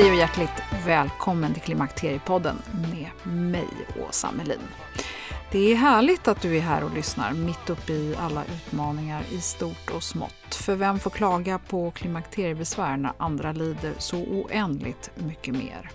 [0.00, 2.56] Hej och hjärtligt välkommen till Klimakteriepodden
[2.92, 3.68] med mig,
[4.08, 4.60] Åsa Melin.
[5.52, 9.40] Det är härligt att du är här och lyssnar mitt uppe i alla utmaningar i
[9.40, 10.54] stort och smått.
[10.54, 15.90] För vem får klaga på klimakteriebesvär när andra lider så oändligt mycket mer?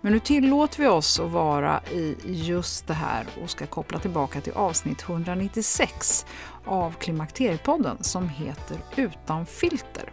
[0.00, 4.40] Men nu tillåter vi oss att vara i just det här och ska koppla tillbaka
[4.40, 6.26] till avsnitt 196
[6.64, 10.12] av Klimakteriepodden som heter Utan filter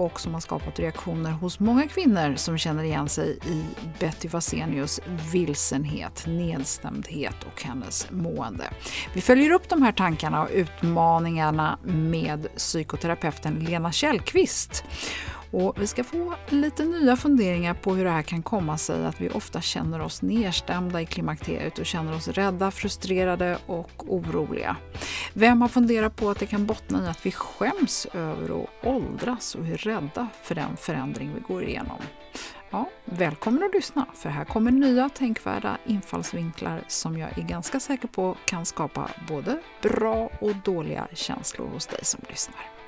[0.00, 3.64] och som har skapat reaktioner hos många kvinnor som känner igen sig i
[3.98, 5.00] Betty Vasenius
[5.32, 8.64] vilsenhet, nedstämdhet och hennes mående.
[9.14, 14.84] Vi följer upp de här tankarna och utmaningarna med psykoterapeuten Lena Källqvist.
[15.50, 19.20] Och vi ska få lite nya funderingar på hur det här kan komma sig att
[19.20, 24.76] vi ofta känner oss nedstämda i klimakteriet och känner oss rädda, frustrerade och oroliga.
[25.32, 29.54] Vem har funderat på att det kan bottna i att vi skäms över att åldras
[29.54, 32.00] och är rädda för den förändring vi går igenom?
[32.70, 38.08] Ja, välkommen att lyssna, för här kommer nya tänkvärda infallsvinklar som jag är ganska säker
[38.08, 42.79] på kan skapa både bra och dåliga känslor hos dig som lyssnar.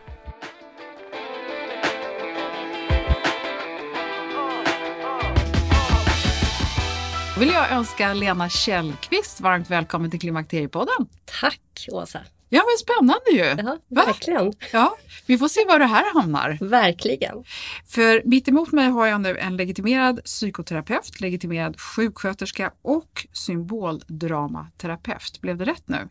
[7.43, 11.07] Vill jag önska Lena Källqvist varmt välkommen till Klimakteriepodden.
[11.41, 12.21] Tack Åsa!
[12.49, 13.65] Ja men spännande ju!
[13.67, 14.05] Ja, Va?
[14.07, 14.53] verkligen.
[14.73, 16.59] Ja, vi får se var det här hamnar.
[16.61, 17.45] Verkligen.
[17.87, 25.41] För mitt emot mig har jag nu en legitimerad psykoterapeut, legitimerad sjuksköterska och symboldramaterapeut.
[25.41, 26.09] Blev det rätt nu?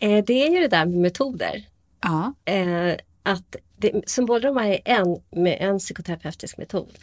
[0.00, 1.64] Eh, det är ju det där med metoder.
[2.00, 2.34] Ja.
[2.44, 6.98] Eh, att det, symboldrama är en, med en psykoterapeutisk metod.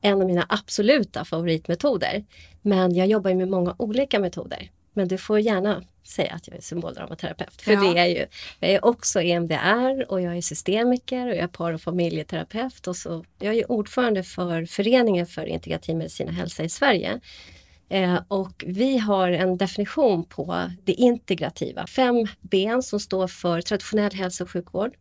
[0.00, 2.24] En av mina absoluta favoritmetoder.
[2.62, 4.70] Men jag jobbar med många olika metoder.
[4.92, 7.62] Men du får gärna säga att jag är symboldramaterapeut.
[7.62, 7.80] För Ja.
[7.80, 8.26] det är ju,
[8.60, 12.86] jag är också EMDR och jag är systemiker och jag är par och familjeterapeut.
[12.86, 17.20] Och så, jag är ordförande för Föreningen för integrativ medicin och hälsa i Sverige.
[17.88, 21.86] Eh, och vi har en definition på det integrativa.
[21.86, 24.96] Fem ben som står för traditionell hälso och sjukvård.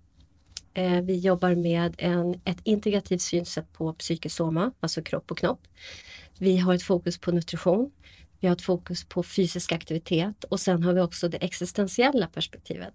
[0.75, 5.67] Eh, vi jobbar med en, ett integrativt synsätt på psykosoma, alltså kropp och knopp.
[6.37, 7.91] Vi har ett fokus på nutrition.
[8.39, 12.93] Vi har ett fokus på fysisk aktivitet och sen har vi också det existentiella perspektivet.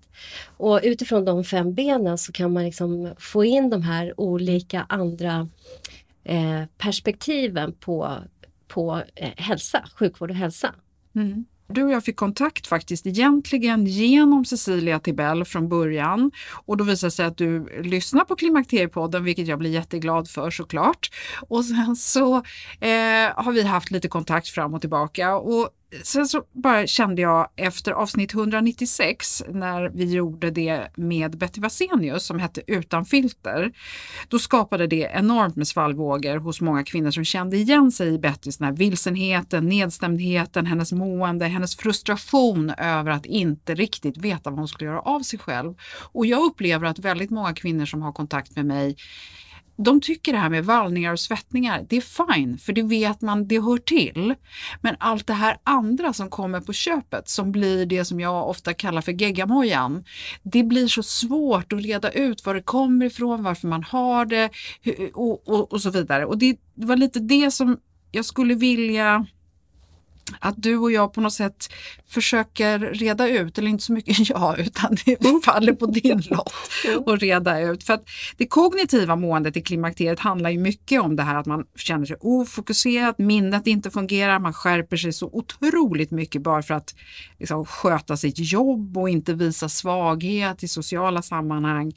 [0.57, 5.49] Och utifrån de fem benen så kan man liksom få in de här olika andra
[6.25, 8.19] eh, perspektiven på,
[8.69, 10.75] på eh, hälsa, sjukvård och hälsa.
[11.15, 11.45] Mm.
[11.73, 16.31] Du och jag fick kontakt faktiskt egentligen genom Cecilia Tibell från början
[16.65, 20.51] och då visade det sig att du lyssnar på Klimakteriepodden vilket jag blir jätteglad för
[20.51, 21.11] såklart.
[21.49, 22.37] Och sen så
[22.81, 25.71] eh, har vi haft lite kontakt fram och tillbaka och
[26.03, 32.25] sen så bara kände jag efter avsnitt 196 när vi gjorde det med Betty Vasenius
[32.25, 33.73] som hette Utan filter.
[34.29, 38.59] Då skapade det enormt med svallvågor hos många kvinnor som kände igen sig i Bettys
[38.59, 44.69] den här vilsenheten, nedstämdheten, hennes mående, hennes frustration över att inte riktigt veta vad hon
[44.69, 45.75] skulle göra av sig själv.
[46.13, 48.97] Och jag upplever att väldigt många kvinnor som har kontakt med mig
[49.85, 53.49] de tycker det här med vallningar och svettningar, det är fine, för det vet man,
[53.49, 54.35] det hör till.
[54.81, 58.75] Men allt det här andra som kommer på köpet, som blir det som jag ofta
[58.75, 60.05] kallar för geggamojan,
[60.43, 64.51] det blir så svårt att reda ut var det kommer ifrån, varför man har det
[65.15, 66.27] och, och, och så vidare.
[66.27, 67.79] Och det, det var lite det som
[68.11, 69.27] jag skulle vilja
[70.41, 71.69] att du och jag på något sätt
[72.09, 76.53] försöker reda ut, eller inte så mycket jag, utan det faller på din lott
[77.07, 77.85] att reda ut.
[77.85, 78.05] För att
[78.37, 82.17] det kognitiva måendet i klimakteriet handlar ju mycket om det här att man känner sig
[82.21, 86.95] ofokuserad, minnet inte fungerar, man skärper sig så otroligt mycket bara för att
[87.39, 91.93] liksom, sköta sitt jobb och inte visa svaghet i sociala sammanhang.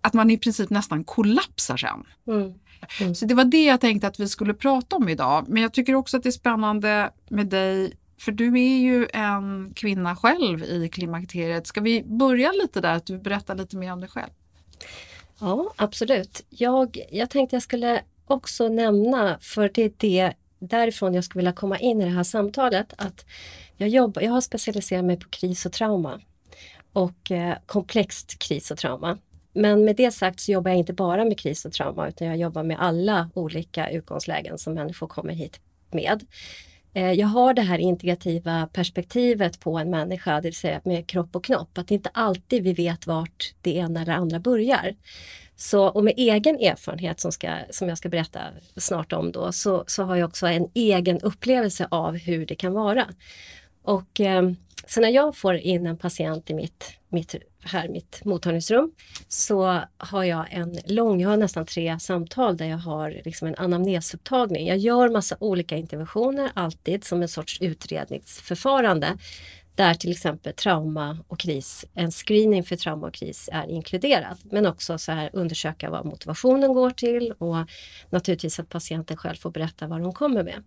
[0.00, 2.04] Att man i princip nästan kollapsar sen.
[2.28, 2.52] Mm.
[3.00, 3.14] Mm.
[3.14, 5.44] Så det var det jag tänkte att vi skulle prata om idag.
[5.48, 9.72] Men jag tycker också att det är spännande med dig för du är ju en
[9.74, 11.66] kvinna själv i klimakteriet.
[11.66, 14.30] Ska vi börja lite där, att du berättar lite mer om dig själv?
[15.38, 16.44] Ja, absolut.
[16.48, 21.52] Jag, jag tänkte jag skulle också nämna, för det är det därifrån jag skulle vilja
[21.52, 23.24] komma in i det här samtalet, att
[23.76, 26.20] jag, jobbar, jag har specialiserat mig på kris och trauma
[26.92, 29.18] och eh, komplext kris och trauma.
[29.54, 32.36] Men med det sagt så jobbar jag inte bara med kris och trauma utan jag
[32.36, 35.60] jobbar med alla olika utgångslägen som människor kommer hit
[35.90, 36.24] med.
[36.94, 41.36] Eh, jag har det här integrativa perspektivet på en människa, det vill säga med kropp
[41.36, 44.94] och knopp, att det inte alltid vi vet vart det ena eller andra börjar.
[45.56, 48.40] Så, och med egen erfarenhet som, ska, som jag ska berätta
[48.76, 52.72] snart om då, så, så har jag också en egen upplevelse av hur det kan
[52.72, 53.06] vara.
[53.82, 54.50] Och eh,
[54.86, 57.34] så när jag får in en patient i mitt, mitt,
[57.64, 58.92] här, mitt mottagningsrum
[59.28, 63.54] så har jag en lång, jag har nästan tre samtal där jag har liksom en
[63.54, 64.66] anamnesupptagning.
[64.66, 69.18] Jag gör massa olika interventioner alltid som en sorts utredningsförfarande
[69.74, 74.38] där till exempel trauma och kris, en screening för trauma och kris är inkluderad.
[74.42, 77.56] Men också så här undersöka vad motivationen går till och
[78.10, 80.62] naturligtvis att patienten själv får berätta vad de kommer med.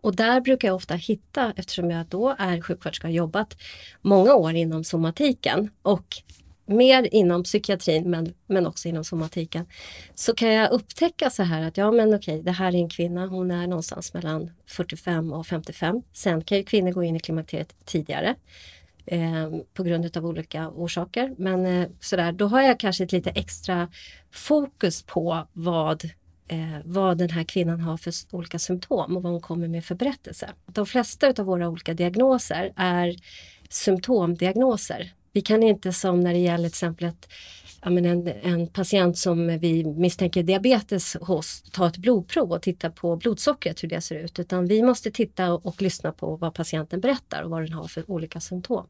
[0.00, 3.56] Och där brukar jag ofta hitta, eftersom jag då är sjuksköterska och jobbat
[4.02, 6.22] många år inom somatiken och
[6.68, 9.66] mer inom psykiatrin men, men också inom somatiken,
[10.14, 13.26] så kan jag upptäcka så här att ja men okej, det här är en kvinna,
[13.26, 16.02] hon är någonstans mellan 45 och 55.
[16.12, 18.34] Sen kan ju kvinnor gå in i klimakteriet tidigare
[19.06, 21.34] eh, på grund av olika orsaker.
[21.38, 23.88] Men eh, sådär, då har jag kanske ett lite extra
[24.30, 26.10] fokus på vad
[26.48, 29.94] eh, vad den här kvinnan har för olika symptom och vad hon kommer med för
[29.94, 30.50] berättelse.
[30.66, 33.16] De flesta av våra olika diagnoser är
[33.68, 35.12] symptomdiagnoser.
[35.32, 37.28] Vi kan inte som när det gäller till exempel ett,
[37.82, 43.82] en, en patient som vi misstänker diabetes hos ta ett blodprov och titta på blodsockret
[43.82, 47.42] hur det ser ut utan vi måste titta och, och lyssna på vad patienten berättar
[47.42, 48.86] och vad den har för olika symptom.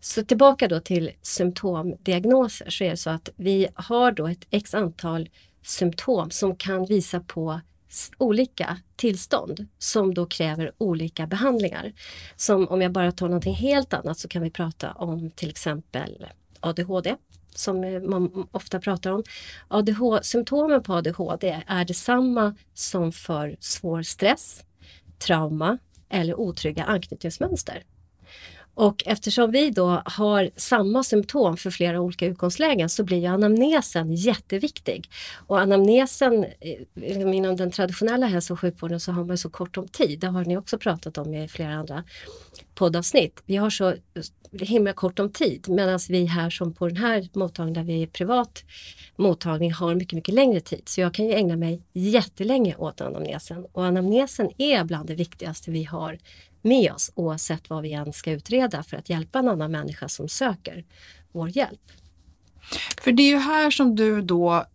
[0.00, 4.74] Så tillbaka då till symptomdiagnoser så är det så att vi har då ett x
[4.74, 5.28] antal
[5.64, 7.60] symptom som kan visa på
[8.18, 11.92] olika tillstånd som då kräver olika behandlingar.
[12.36, 16.26] Som om jag bara tar någonting helt annat så kan vi prata om till exempel
[16.60, 17.16] ADHD
[17.54, 19.22] som eh, man ofta pratar om.
[19.68, 24.64] ADHD, symptomen på ADHD är detsamma som för svår stress,
[25.18, 25.78] trauma
[26.08, 27.82] eller otrygga anknytningsmönster.
[28.74, 34.14] Och eftersom vi då har samma symptom för flera olika utgångslägen så blir ju anamnesen
[34.14, 35.10] jätteviktig.
[35.46, 39.76] Och anamnesen eh, liksom inom den traditionella hälso och sjukvården så har man så kort
[39.76, 40.20] om tid.
[40.20, 42.04] Det har ni också pratat om i flera andra
[42.74, 43.42] poddavsnitt.
[43.46, 43.94] Vi har så
[44.60, 48.06] himla kort om tid medan vi här som på den här mottagningen där vi är
[48.06, 48.64] privat
[49.16, 50.82] mottagning har mycket, mycket längre tid.
[50.88, 55.70] Så jag kan ju ägna mig jättelänge åt anamnesen och anamnesen är bland det viktigaste
[55.70, 56.18] vi har
[56.64, 60.28] med oss oavsett vad vi än ska utreda för att hjälpa en annan människa som
[60.28, 60.84] söker
[61.32, 61.92] vår hjälp.
[63.02, 64.66] För det är ju här som du då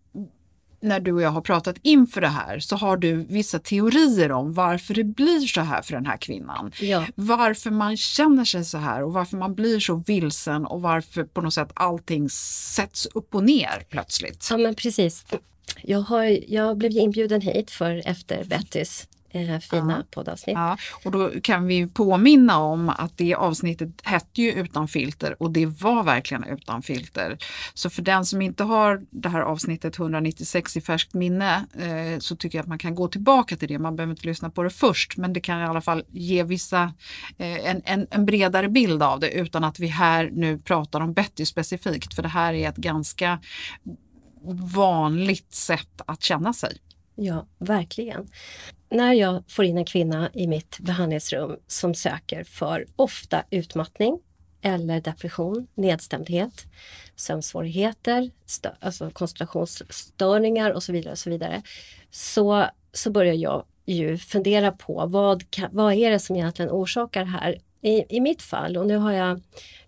[0.80, 4.52] när du och jag har pratat inför det här så har du vissa teorier om
[4.52, 6.72] varför det blir så här för den här kvinnan.
[6.80, 7.06] Ja.
[7.14, 11.40] Varför man känner sig så här och varför man blir så vilsen och varför på
[11.40, 14.48] något sätt allting sätts upp och ner plötsligt.
[14.50, 15.24] Ja men precis.
[15.82, 20.04] Jag, har, jag blev inbjuden hit för efter Bettys eh, fina ja.
[20.10, 20.54] poddavsnitt.
[20.54, 25.50] Ja, och då kan vi påminna om att det avsnittet hette ju Utan filter och
[25.50, 27.38] det var verkligen utan filter.
[27.74, 32.36] Så för den som inte har det här avsnittet 196 i färskt minne eh, så
[32.36, 33.78] tycker jag att man kan gå tillbaka till det.
[33.78, 36.82] Man behöver inte lyssna på det först men det kan i alla fall ge vissa,
[37.38, 41.12] eh, en, en, en bredare bild av det utan att vi här nu pratar om
[41.12, 43.38] Betty specifikt för det här är ett ganska
[44.74, 46.78] vanligt sätt att känna sig.
[47.22, 48.28] Ja, verkligen
[48.90, 54.20] när jag får in en kvinna i mitt behandlingsrum som söker för ofta utmattning,
[54.62, 56.66] eller depression, nedstämdhet,
[57.16, 58.30] sömnsvårigheter,
[58.80, 61.12] alltså koncentrationsstörningar och så vidare.
[61.12, 61.62] Och så, vidare
[62.10, 67.24] så, så börjar jag ju fundera på vad, kan, vad är det som egentligen orsakar
[67.24, 67.58] det här?
[67.82, 69.40] I, I mitt fall, och nu har jag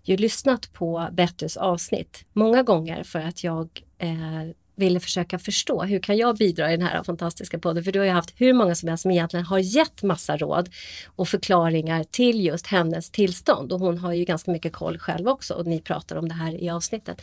[0.03, 4.43] ju lyssnat på Bettys avsnitt många gånger för att jag eh,
[4.75, 7.83] ville försöka förstå hur kan jag bidra i den här fantastiska podden?
[7.83, 10.69] För du har ju haft hur många som helst som egentligen har gett massa råd
[11.15, 15.53] och förklaringar till just hennes tillstånd och hon har ju ganska mycket koll själv också
[15.53, 17.21] och ni pratar om det här i avsnittet.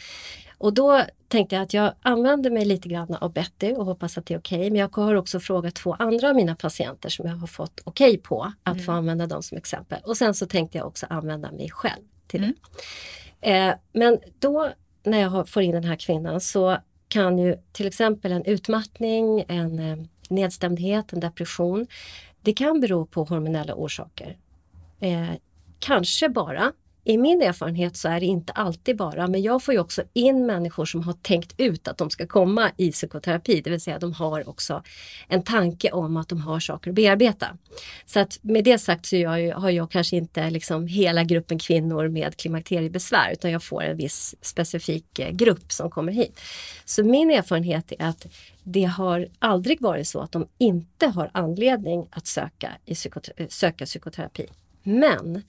[0.59, 4.27] Och då tänkte jag att jag använder mig lite grann av Betty och hoppas att
[4.27, 4.59] det är okej.
[4.59, 4.71] Okay.
[4.71, 8.11] Men jag har också frågat två andra av mina patienter som jag har fått okej
[8.11, 8.85] okay på att mm.
[8.85, 10.01] få använda dem som exempel.
[10.05, 12.55] Och sen så tänkte jag också använda mig själv till mm.
[13.41, 13.51] det.
[13.51, 16.79] Eh, men då när jag får in den här kvinnan så
[17.11, 19.99] kan ju till exempel en utmattning, en eh,
[20.29, 21.87] nedstämdhet, en depression.
[22.43, 24.37] Det kan bero på hormonella orsaker.
[25.01, 25.31] Eh,
[25.79, 26.73] kanske bara
[27.05, 30.47] i min erfarenhet så är det inte alltid bara, men jag får ju också in
[30.47, 34.13] människor som har tänkt ut att de ska komma i psykoterapi, det vill säga de
[34.13, 34.83] har också
[35.29, 37.57] en tanke om att de har saker att bearbeta.
[38.07, 42.09] Så att med det sagt så jag, har jag kanske inte liksom hela gruppen kvinnor
[42.09, 46.41] med klimakteriebesvär utan jag får en viss specifik eh, grupp som kommer hit.
[46.85, 48.27] Så min erfarenhet är att
[48.65, 53.85] det har aldrig varit så att de inte har anledning att söka, i psykoterapi, söka
[53.85, 54.47] psykoterapi.
[54.83, 55.43] Men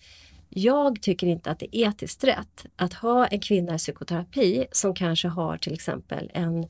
[0.53, 4.93] jag tycker inte att det är etiskt rätt att ha en kvinna i psykoterapi som
[4.93, 6.67] kanske har till exempel en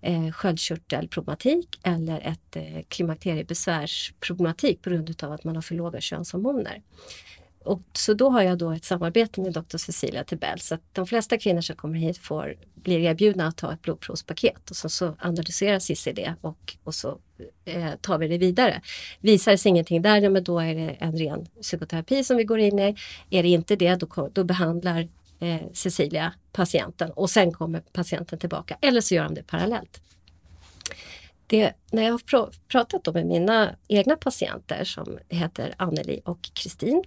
[0.00, 6.82] eh, sköldkörtelproblematik eller ett eh, klimakteriebesvärsproblematik på grund av att man har för låga könshormoner.
[7.68, 11.06] Och så då har jag då ett samarbete med doktor Cecilia Tebell så att de
[11.06, 15.16] flesta kvinnor som kommer hit får, blir erbjudna att ta ett blodprovspaket och så, så
[15.18, 17.18] analyserar Cissi det och, och så
[17.64, 18.82] eh, tar vi det vidare.
[19.20, 22.44] Visar det sig ingenting där, ja, men då är det en ren psykoterapi som vi
[22.44, 22.96] går in i.
[23.30, 25.08] Är det inte det, då, då behandlar
[25.40, 30.00] eh, Cecilia patienten och sen kommer patienten tillbaka eller så gör de det parallellt
[31.48, 37.04] det, när jag har pr pratat med mina egna patienter som heter Anneli och Kristin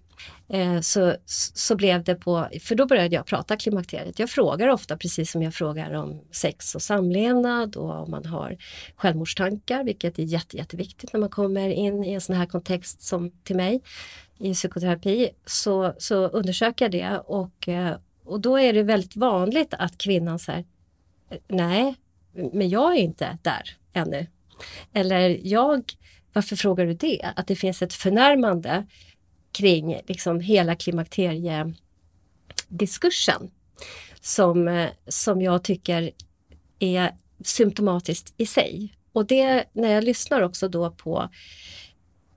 [0.50, 4.20] eh, så, så blev det på, för då började jag prata klimakteriet.
[4.20, 8.58] Jag frågar ofta precis som jag frågar om sex och samlevnad och om man har
[8.96, 13.32] självmordstankar vilket är jätte, jätteviktigt när man kommer in i en sån här kontext som
[13.44, 13.82] till mig
[14.38, 19.74] i psykoterapi så, så undersöker jag det och, eh, och då är det väldigt vanligt
[19.74, 20.66] att kvinnan säger
[21.30, 21.96] eh, nej,
[22.34, 24.28] men jag är inte där ännu.
[24.94, 25.84] Eller jag,
[26.34, 27.32] varför frågar du det?
[27.36, 28.88] Att det finns ett förnärmande
[29.52, 33.52] kring liksom hela klimakteriediskursen
[34.22, 36.12] som, eh, som jag tycker
[36.80, 37.12] är
[37.44, 38.94] symptomatiskt i sig.
[39.14, 41.30] Och det när jag lyssnar också då på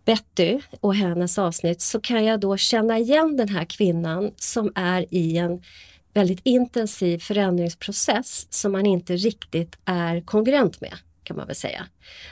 [0.04, 5.14] Betty och hennes avsnitt så kan jag då känna igen den här kvinnan som är
[5.14, 5.62] i en
[6.14, 10.94] väldigt intensiv förändringsprocess som man inte riktigt är kongruent med
[11.24, 11.86] kan man väl säga.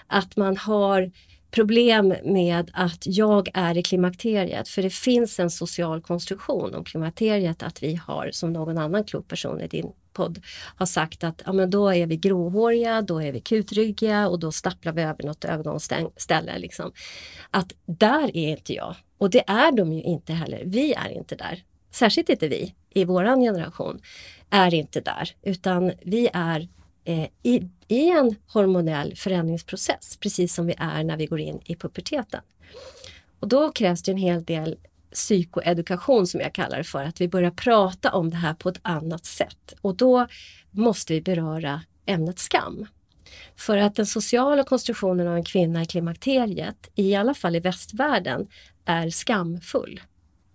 [0.07, 1.11] Att man har
[1.51, 7.63] problem med att jag är i klimakteriet för det finns en social konstruktion om klimakteriet
[7.63, 10.41] att vi har som någon annan klok person i din podd
[10.77, 14.53] har sagt att ja, men då är vi gråhåriga, då är vi kutryggiga och då
[14.53, 16.59] stapplar vi över något övergångsställe.
[16.59, 16.93] Liksom.
[17.51, 20.63] Att där är inte jag och det är de ju inte heller.
[20.67, 21.63] Vi är inte där.
[21.91, 24.01] Särskilt inte vi i våran generation
[24.51, 26.69] är inte där utan vi är
[27.05, 31.77] eh, i, i en hormonell förändringsprocess, precis som vi är när vi går in i
[31.77, 32.41] puberteten.
[33.41, 34.77] Och då krävs det en hel del
[35.13, 38.81] psykoedukation som jag kallar det för, att vi börjar prata om det här på ett
[38.83, 39.75] annat sätt.
[39.81, 40.27] Och då
[40.71, 42.87] måste vi beröra ämnet skam.
[43.57, 48.47] För att den sociala konstruktionen av en kvinna i klimakteriet, i alla fall i västvärlden,
[48.85, 50.01] är skamfull.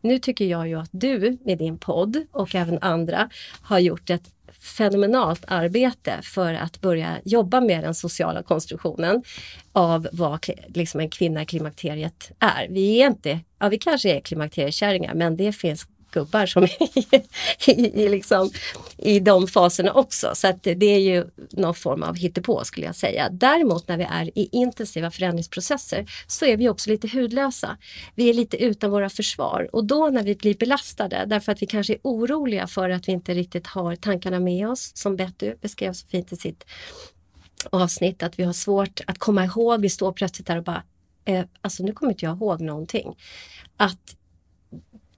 [0.01, 3.29] Nu tycker jag ju att du med din podd och även andra
[3.61, 4.33] har gjort ett
[4.67, 9.23] fenomenalt arbete för att börja jobba med den sociala konstruktionen
[9.71, 12.67] av vad liksom en kvinna i klimakteriet är.
[12.69, 18.03] Vi är inte, ja vi kanske är klimakteriekärringar men det finns gubbar som är i,
[18.03, 18.49] i, liksom,
[18.97, 20.31] i de faserna också.
[20.35, 23.29] Så att det är ju någon form av hittepå skulle jag säga.
[23.31, 27.77] Däremot när vi är i intensiva förändringsprocesser så är vi också lite hudlösa.
[28.15, 31.65] Vi är lite utan våra försvar och då när vi blir belastade därför att vi
[31.65, 35.93] kanske är oroliga för att vi inte riktigt har tankarna med oss som Betty beskrev
[35.93, 36.65] så fint i sitt
[37.69, 39.81] avsnitt att vi har svårt att komma ihåg.
[39.81, 40.83] Vi står plötsligt där och bara
[41.25, 43.15] eh, alltså nu kommer inte jag ihåg någonting.
[43.77, 44.16] Att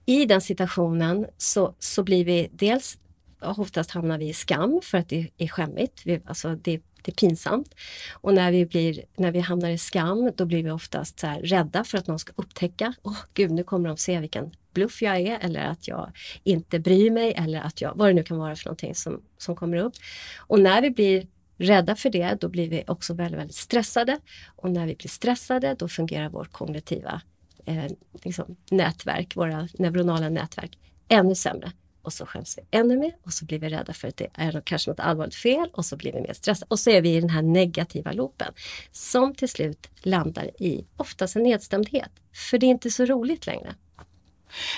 [0.10, 2.98] i den situationen så, så blir vi dels
[3.42, 6.02] oftast hamnar vi i skam för att det är skämmigt.
[6.06, 7.76] Vi, alltså det, det är pinsamt.
[8.14, 11.84] Och när vi, blir, när vi hamnar i skam då blir vi oftast så rädda
[11.84, 12.94] för att någon ska upptäcka.
[13.04, 16.12] Åh oh, gud, nu kommer de se vilken bluff jag är eller att jag
[16.44, 19.56] inte bryr mig eller att jag, vad det nu kan vara för någonting som, som
[19.56, 19.94] kommer upp.
[20.38, 24.20] Och när vi blir rädda för det, då blir vi också väldigt, väldigt stressade.
[24.56, 27.22] Och när vi blir stressade, då fungerar vårt kognitiva
[27.70, 27.92] eh,
[28.24, 31.72] liksom, nätverk, våra neuronala nätverk, ännu sämre.
[32.02, 34.62] Och så skäms vi ännu mer och så blir vi rädda för att det är
[34.66, 36.68] kanske något allvarligt fel och så blir vi mer stressade.
[36.70, 38.54] Och så är vi i den här negativa loopen
[38.92, 42.12] som till slut landar i oftast en nedstämdhet.
[42.34, 43.76] För det är inte så roligt längre.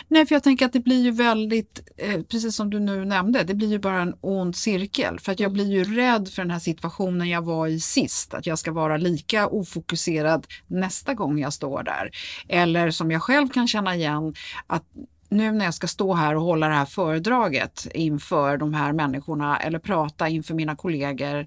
[0.08, 3.44] Nej, för jag tänker att det blir ju väldigt, eh, precis som du nu nämnde,
[3.44, 5.20] det blir ju bara en ond cirkel.
[5.20, 8.46] För att jag blir ju rädd för den här situationen jag var i sist, att
[8.46, 12.12] jag ska vara lika ofokuserad nästa gång jag står där.
[12.48, 14.34] Eller som jag själv kan känna igen,
[14.68, 14.84] att
[15.30, 19.58] nu när jag ska stå här och hålla det här föredraget inför de här människorna
[19.58, 21.46] eller prata inför mina kollegor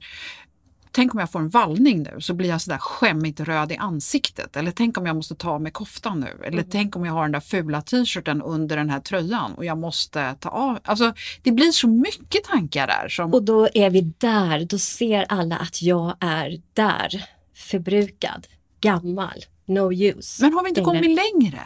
[0.94, 4.56] tänk om jag får en vallning nu så blir jag sådär skämmigt röd i ansiktet.
[4.56, 6.44] Eller tänk om jag måste ta av mig koftan nu.
[6.44, 6.70] Eller mm.
[6.70, 10.34] tänk om jag har den där fula t-shirten under den här tröjan och jag måste
[10.40, 10.78] ta av.
[10.84, 13.08] Alltså det blir så mycket tankar där.
[13.08, 13.34] Som...
[13.34, 17.24] Och då är vi där, då ser alla att jag är där.
[17.54, 18.46] Förbrukad,
[18.80, 20.42] gammal, no use.
[20.42, 21.60] Men har vi inte kommit längre?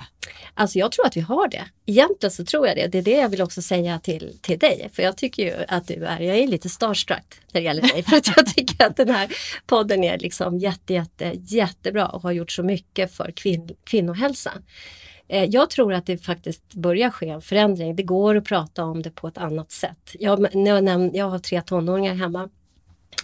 [0.54, 1.64] Alltså jag tror att vi har det.
[1.86, 2.86] Egentligen så tror jag det.
[2.86, 4.90] Det är det jag vill också säga till, till dig.
[4.92, 8.02] För jag tycker ju att du är, jag är lite starstruck när det gäller dig.
[8.08, 9.28] För att jag tycker att den här
[9.66, 14.52] podden är liksom jätte, jätte, jättebra och har gjort så mycket för kvinn, kvinnohälsa.
[15.28, 17.96] Eh, jag tror att det faktiskt börjar ske en förändring.
[17.96, 20.16] Det går att prata om det på ett annat sätt.
[20.18, 22.48] Jag, jag, jag har tre tonåringar hemma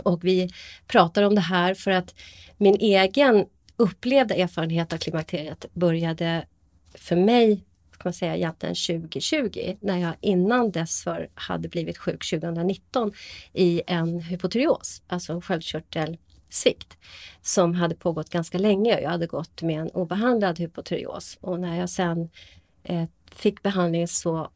[0.02, 0.50] och vi
[0.86, 2.14] pratar om det här för att
[2.56, 6.46] min egen upplevda erfarenhet av klimakteriet började
[6.94, 7.64] för mig
[8.04, 13.12] kan man säga egentligen 2020 när jag innan dess för hade blivit sjuk 2019
[13.52, 16.96] i en hypotyreos, alltså en sköldkörtelsvikt
[17.42, 19.00] som hade pågått ganska länge.
[19.00, 22.28] Jag hade gått med en obehandlad hypotyreos och när jag sen
[22.82, 23.04] eh,
[23.34, 24.50] fick behandling så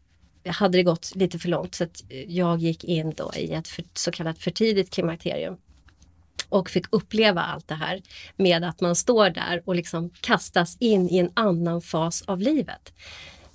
[0.47, 3.85] hade det gått lite för långt så att jag gick in då i ett för,
[3.95, 5.57] så kallat för tidigt klimakterium
[6.49, 8.03] och fick uppleva allt det här
[8.37, 12.93] med att man står där och liksom kastas in i en annan fas av livet.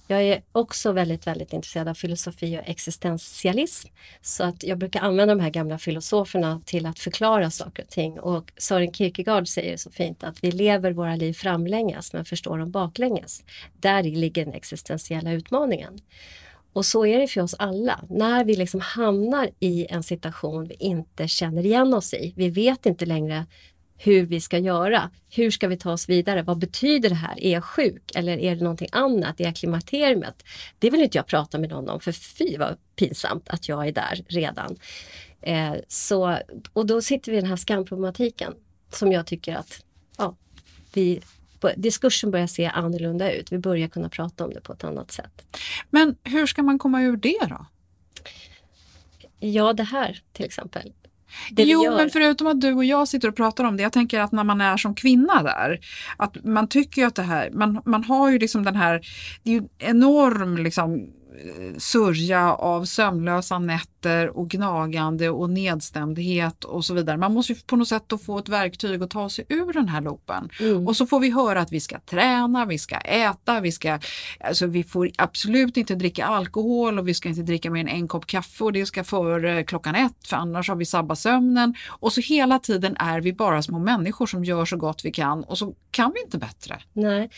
[0.08, 3.90] Jag är också väldigt, väldigt intresserad av filosofi och existentialism.
[4.22, 8.20] Så att jag brukar använda de här gamla filosoferna till att förklara saker och ting.
[8.20, 12.72] Och Sören Kierkegaard säger så fint att vi lever våra liv framlänges men förstår dem
[12.72, 13.44] baklänges.
[13.74, 16.00] Där ligger den existentiella utmaningen.
[16.74, 18.00] Och så är det för oss alla.
[18.10, 22.34] När vi liksom hamnar i en situation vi inte känner igen oss i.
[22.36, 23.46] Vi vet inte längre
[23.98, 25.10] hur vi ska göra.
[25.30, 26.42] Hur ska vi ta oss vidare?
[26.42, 27.44] Vad betyder det här?
[27.44, 29.40] Är jag sjuk eller är det någonting annat?
[29.40, 30.44] Är jag klimakteriet?
[30.80, 33.92] Det vill inte jag prata med någon om för fy vad pinsamt att jag är
[33.92, 34.78] där redan.
[35.42, 36.38] Eh, så,
[36.74, 38.54] och då sitter vi i den här skamproblematiken
[38.94, 39.86] som jag tycker att
[40.18, 40.36] ja,
[40.94, 41.22] vi
[41.78, 43.52] diskursen börjar se annorlunda ut.
[43.52, 45.58] Vi börjar kunna prata om det på ett annat sätt.
[45.90, 47.66] Men hur ska man komma ur det då?
[49.40, 50.94] Ja, det här till exempel.
[51.52, 54.20] Det jo, men förutom att du och jag sitter och pratar om det, jag tänker
[54.20, 55.80] att när man är som kvinna där,
[56.18, 59.02] att man tycker att det här, man, man har ju liksom den här,
[59.44, 61.10] det är ju enorm liksom
[61.78, 67.18] sörja av sömnlösa nätter och gnagande och nedstämdhet och så vidare.
[67.18, 70.02] Man måste ju på något sätt få ett verktyg att ta sig ur den här
[70.02, 70.50] loopen.
[70.60, 70.88] Mm.
[70.88, 74.00] Och så får vi höra att vi ska träna, vi ska äta, vi ska,
[74.40, 78.08] alltså vi får absolut inte dricka alkohol och vi ska inte dricka mer än en
[78.08, 81.76] kopp kaffe och det ska före klockan ett för annars har vi sabbat sömnen.
[81.88, 85.44] Och så hela tiden är vi bara små människor som gör så gott vi kan
[85.44, 86.82] och så kan vi inte bättre.
[86.94, 87.30] Nej,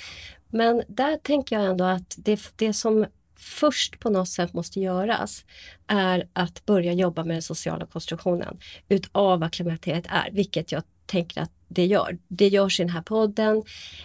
[0.49, 3.05] men där tänker jag ändå att det, det som
[3.37, 5.45] först på något sätt måste göras
[5.87, 11.41] är att börja jobba med den sociala konstruktionen utav vad klimakteriet är, vilket jag tänker
[11.41, 12.17] att det gör.
[12.27, 13.63] Det görs i den här podden.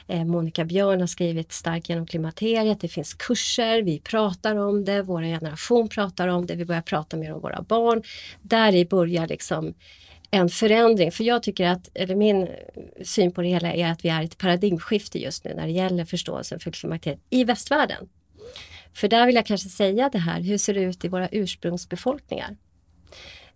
[0.09, 2.81] Eh, Monica Björn har skrivit Stark genom klimakteriet.
[2.81, 7.17] Det finns kurser, vi pratar om det, vår generation pratar om det, vi börjar prata
[7.17, 8.03] mer om våra barn.
[8.43, 9.75] Där i börjar liksom
[10.31, 11.13] en förändring.
[11.13, 12.49] För jag tycker att, eller min
[13.05, 16.05] syn på det hela är att vi är ett paradigmskifte just nu när det gäller
[16.05, 18.09] förståelsen för klimakteriet i västvärlden.
[18.95, 22.57] För där vill jag kanske säga det här, hur ser det ut i våra ursprungsbefolkningar?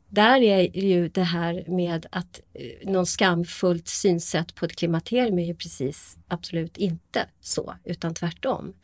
[0.09, 5.45] Där är ju det här med att eh, någon skamfullt synsätt på ett klimakterium är
[5.45, 8.75] ju precis absolut inte så, utan tvärtom.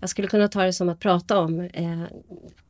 [0.00, 2.02] Jag skulle kunna ta det som att prata om eh,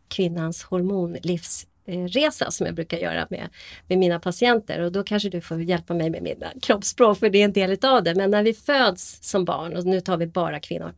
[0.09, 3.49] kvinnans hormonlivsresa som jag brukar göra med,
[3.87, 7.39] med mina patienter och då kanske du får hjälpa mig med mina kroppsspråk för det
[7.39, 8.15] är en del utav det.
[8.15, 10.95] Men när vi föds som barn, och nu tar vi bara kvinnor,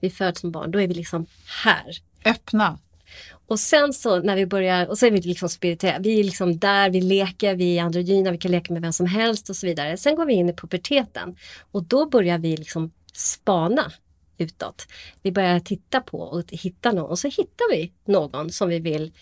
[0.00, 1.26] vi föds som barn, då är vi liksom
[1.64, 1.96] här.
[2.24, 2.78] Öppna.
[3.46, 6.58] Och sen så när vi börjar, och så är vi liksom spirituella, vi är liksom
[6.58, 9.66] där, vi leker, vi är androgyna, vi kan leka med vem som helst och så
[9.66, 9.96] vidare.
[9.96, 11.36] Sen går vi in i puberteten
[11.72, 13.92] och då börjar vi liksom spana
[14.38, 14.86] utåt.
[15.22, 19.12] Vi börjar titta på och hitta någon och så hittar vi någon som vi vill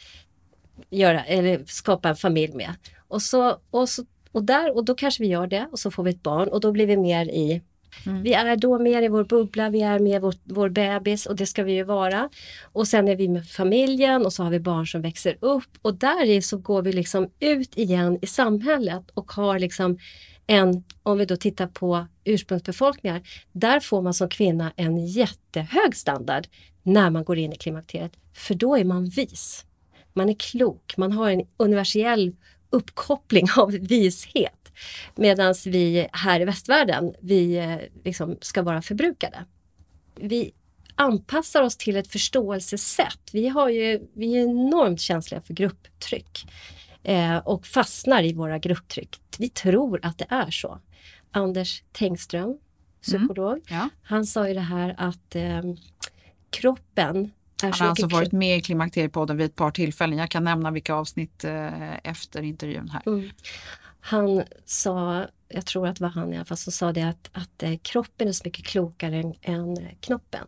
[0.90, 2.74] göra, eller skapa en familj med.
[3.08, 6.02] Och, så, och, så, och, där, och då kanske vi gör det och så får
[6.02, 7.62] vi ett barn och då blir vi mer i
[8.06, 8.22] Mm.
[8.22, 11.46] Vi är då mer i vår bubbla, vi är med vår, vår bebis och det
[11.46, 12.28] ska vi ju vara.
[12.62, 15.94] Och sen är vi med familjen och så har vi barn som växer upp och
[15.94, 19.98] där i så går vi liksom ut igen i samhället och har liksom
[20.46, 23.22] en, om vi då tittar på ursprungsbefolkningar,
[23.52, 26.46] där får man som kvinna en jättehög standard
[26.82, 28.12] när man går in i klimakteriet.
[28.34, 29.64] För då är man vis.
[30.12, 32.36] Man är klok, man har en universell
[32.70, 34.59] uppkoppling av vishet.
[35.14, 39.44] Medan vi här i västvärlden, vi eh, liksom ska vara förbrukade.
[40.14, 40.52] Vi
[40.94, 43.30] anpassar oss till ett förståelsesätt.
[43.32, 46.46] Vi, har ju, vi är enormt känsliga för grupptryck
[47.02, 49.20] eh, och fastnar i våra grupptryck.
[49.38, 50.80] Vi tror att det är så.
[51.30, 52.58] Anders Tengström,
[53.02, 53.88] psykolog, mm, ja.
[54.02, 55.62] han sa ju det här att eh,
[56.50, 57.30] kroppen
[57.62, 60.18] han har alltså varit med i Klimakteriepodden vid ett par tillfällen.
[60.18, 63.02] Jag kan nämna vilka avsnitt eh, efter intervjun här.
[63.06, 63.30] Mm.
[64.00, 67.30] Han sa, jag tror att det var han i alla fall, som sa det att,
[67.32, 70.46] att eh, kroppen är så mycket klokare än, än knoppen.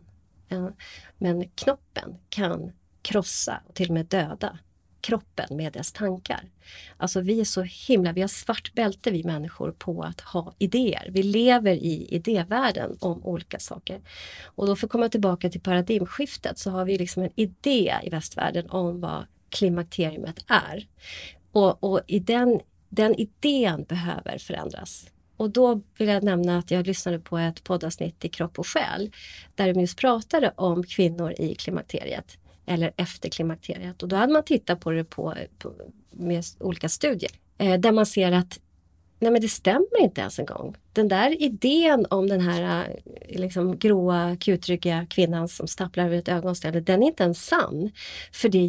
[0.49, 0.69] Eh,
[1.17, 4.59] men knoppen kan krossa och till och med döda
[5.03, 6.49] kroppen med dess tankar.
[6.97, 11.09] Alltså vi är så himla, vi har svart bälte vi människor på att ha idéer.
[11.11, 14.01] Vi lever i idévärlden om olika saker.
[14.45, 18.09] Och då för att komma tillbaka till paradigmskiftet så har vi liksom en idé i
[18.09, 20.87] västvärlden om vad klimakteriet är.
[21.51, 22.59] Och, och i den,
[22.95, 25.05] den idén behöver förändras.
[25.37, 29.11] Och då vill jag nämna att jag lyssnade på ett poddavsnitt i Kropp och själ
[29.55, 34.03] där de just pratade om kvinnor i klimakteriet eller efter klimakteriet.
[34.03, 35.73] Och då hade man tittat på det på, på
[36.11, 38.59] med olika studier eh, där man ser att
[39.19, 40.75] nej men det stämmer inte ens en gång.
[40.93, 46.29] Den där idén om den här eh, liksom, gråa, kutryggiga kvinnan som stapplar över ett
[46.29, 47.91] ögonställe, den är inte ens sann.
[48.31, 48.67] För det är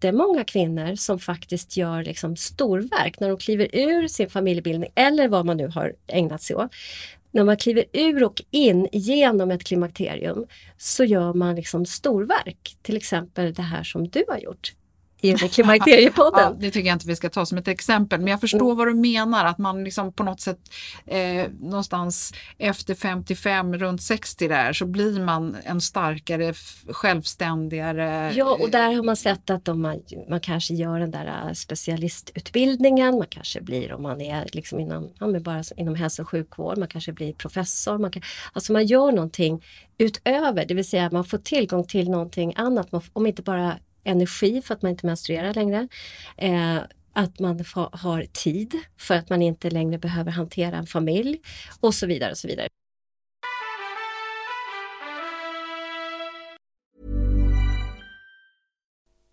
[0.00, 5.46] jättemånga kvinnor som faktiskt gör liksom storverk när de kliver ur sin familjebildning eller vad
[5.46, 6.70] man nu har ägnat sig åt
[7.30, 12.76] när man kliver ur och in genom ett klimakterium så gör man liksom storverk.
[12.82, 14.72] Till exempel det här som du har gjort
[15.20, 16.40] i Klimakteriepodden.
[16.42, 18.86] ja, det tycker jag inte vi ska ta som ett exempel, men jag förstår vad
[18.86, 20.58] du menar att man liksom på något sätt
[21.06, 26.54] eh, någonstans efter 55, runt 60 där så blir man en starkare,
[26.88, 28.32] självständigare.
[28.34, 31.52] Ja, och där har man sett att om man, man kanske gör den där äh,
[31.52, 36.78] specialistutbildningen, man kanske blir om man är liksom inom, ja, bara inom hälso och sjukvård,
[36.78, 39.64] man kanske blir professor, man kan, alltså man gör någonting
[39.98, 44.62] utöver, det vill säga man får tillgång till någonting annat, man, om inte bara energi
[44.62, 45.88] för att man inte menstruerar längre.
[46.36, 46.78] Eh,
[47.12, 51.40] att man har tid för att man inte längre behöver hantera en familj
[51.80, 52.30] och så vidare.
[52.30, 52.68] och så vidare.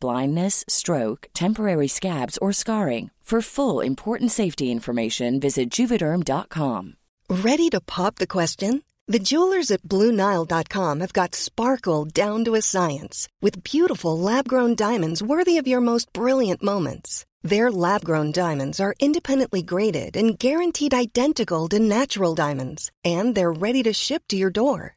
[0.00, 3.10] blindness, stroke, temporary scabs, or scarring.
[3.24, 6.96] For full important safety information, visit Juvederm.com.
[7.30, 8.82] Ready to pop the question?
[9.08, 14.74] The jewelers at Bluenile.com have got sparkle down to a science with beautiful lab grown
[14.74, 17.24] diamonds worthy of your most brilliant moments.
[17.42, 23.52] Their lab grown diamonds are independently graded and guaranteed identical to natural diamonds, and they're
[23.52, 24.96] ready to ship to your door.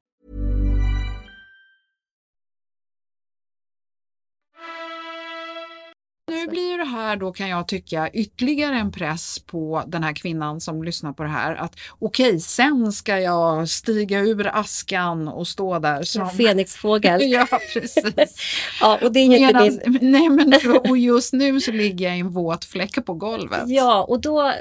[6.45, 10.61] Nu blir det här då kan jag tycka ytterligare en press på den här kvinnan
[10.61, 15.47] som lyssnar på det här att okej, okay, sen ska jag stiga ur askan och
[15.47, 16.29] stå där som...
[16.29, 17.21] Fenixfågel.
[17.31, 18.37] ja, precis.
[18.81, 20.11] ja, och det är inte Medan, min...
[20.11, 20.53] Nej, men
[20.89, 23.63] och just nu så ligger jag i en våt fläck på golvet.
[23.65, 24.53] Ja, och då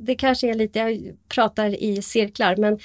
[0.00, 2.78] det kanske är lite, jag pratar i cirklar, men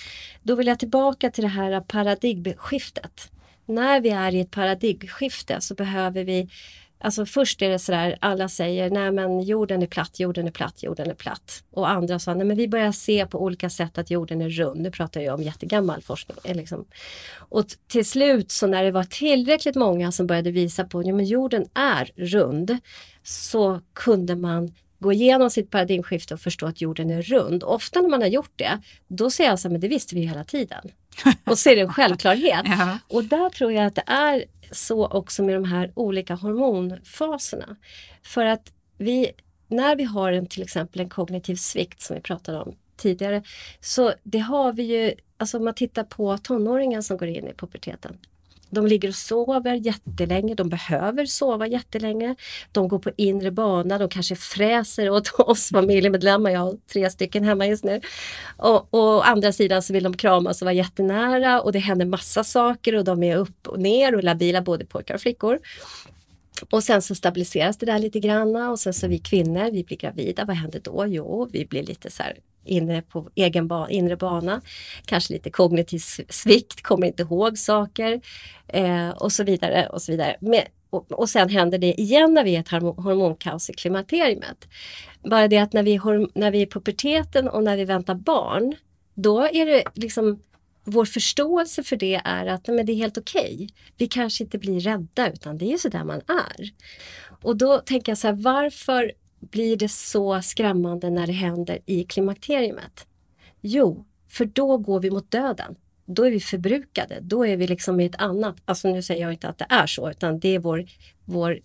[0.43, 3.31] då vill jag tillbaka till det här paradigmskiftet.
[3.65, 6.49] När vi är i ett paradigmskifte så behöver vi
[6.99, 10.83] Alltså först är det sådär, alla säger nej men jorden är platt, jorden är platt,
[10.83, 11.63] jorden är platt.
[11.71, 14.81] Och andra sa, nej men vi börjar se på olika sätt att jorden är rund.
[14.81, 16.37] Nu pratar jag om jättegammal forskning.
[16.43, 16.85] Eh, liksom.
[17.37, 21.21] Och till slut så när det var tillräckligt många som började visa på att ja,
[21.21, 22.77] jorden är rund
[23.23, 24.73] så kunde man
[25.05, 27.63] gå igenom sitt paradigmskifte och förstå att jorden är rund.
[27.63, 30.21] Ofta när man har gjort det, då säger jag så här, men det visste vi
[30.21, 30.91] hela tiden.
[31.45, 32.61] Och så är det en självklarhet.
[32.65, 32.99] ja.
[33.07, 37.75] Och där tror jag att det är så också med de här olika hormonfaserna.
[38.23, 39.31] För att vi,
[39.67, 43.43] när vi har en, till exempel en kognitiv svikt som vi pratade om tidigare,
[43.79, 47.53] så det har vi ju, alltså om man tittar på tonåringen som går in i
[47.53, 48.17] puberteten.
[48.69, 52.35] De ligger och sover jättelänge, de behöver sova jättelänge.
[52.71, 57.43] De går på inre bana, de kanske fräser åt oss familjemedlemmar, jag har tre stycken
[57.43, 58.01] hemma just nu.
[58.57, 62.43] Och, å andra sidan så vill de kramas och vara jättenära och det händer massa
[62.43, 65.59] saker och de är upp och ner och labila både pojkar och flickor.
[66.69, 69.97] Och sen så stabiliseras det där lite granna och sen så vi kvinnor, vi blir
[69.97, 71.05] gravida, vad händer då?
[71.07, 74.61] Jo, vi blir lite så här inne på egen ba inre bana.
[75.05, 75.99] Kanske lite kognitiv
[76.29, 78.21] svikt, kommer inte ihåg saker
[78.67, 79.87] eh, och så vidare.
[79.87, 80.35] Och så vidare.
[80.39, 84.67] Men, och, och, sen händer det igen när vi är ett hormonkaos i klimakteriet.
[85.23, 85.99] Bara det att när vi,
[86.33, 88.75] när vi är i puberteten och när vi väntar barn,
[89.13, 90.39] då är det liksom
[90.83, 93.53] vår förståelse för det är att men det är helt okej.
[93.55, 93.67] Okay.
[93.97, 96.69] Vi kanske inte blir rädda utan det är så där man är.
[97.43, 99.11] Och då tänker jag så här, varför
[99.51, 103.07] blir det så skrämmande när det händer i klimakteriet?
[103.61, 105.75] Jo, för då går vi mot döden.
[106.05, 109.33] Då är vi förbrukade, då är vi liksom i ett annat, alltså nu säger jag
[109.33, 110.85] inte att det är så utan det är vår,
[111.25, 111.59] vår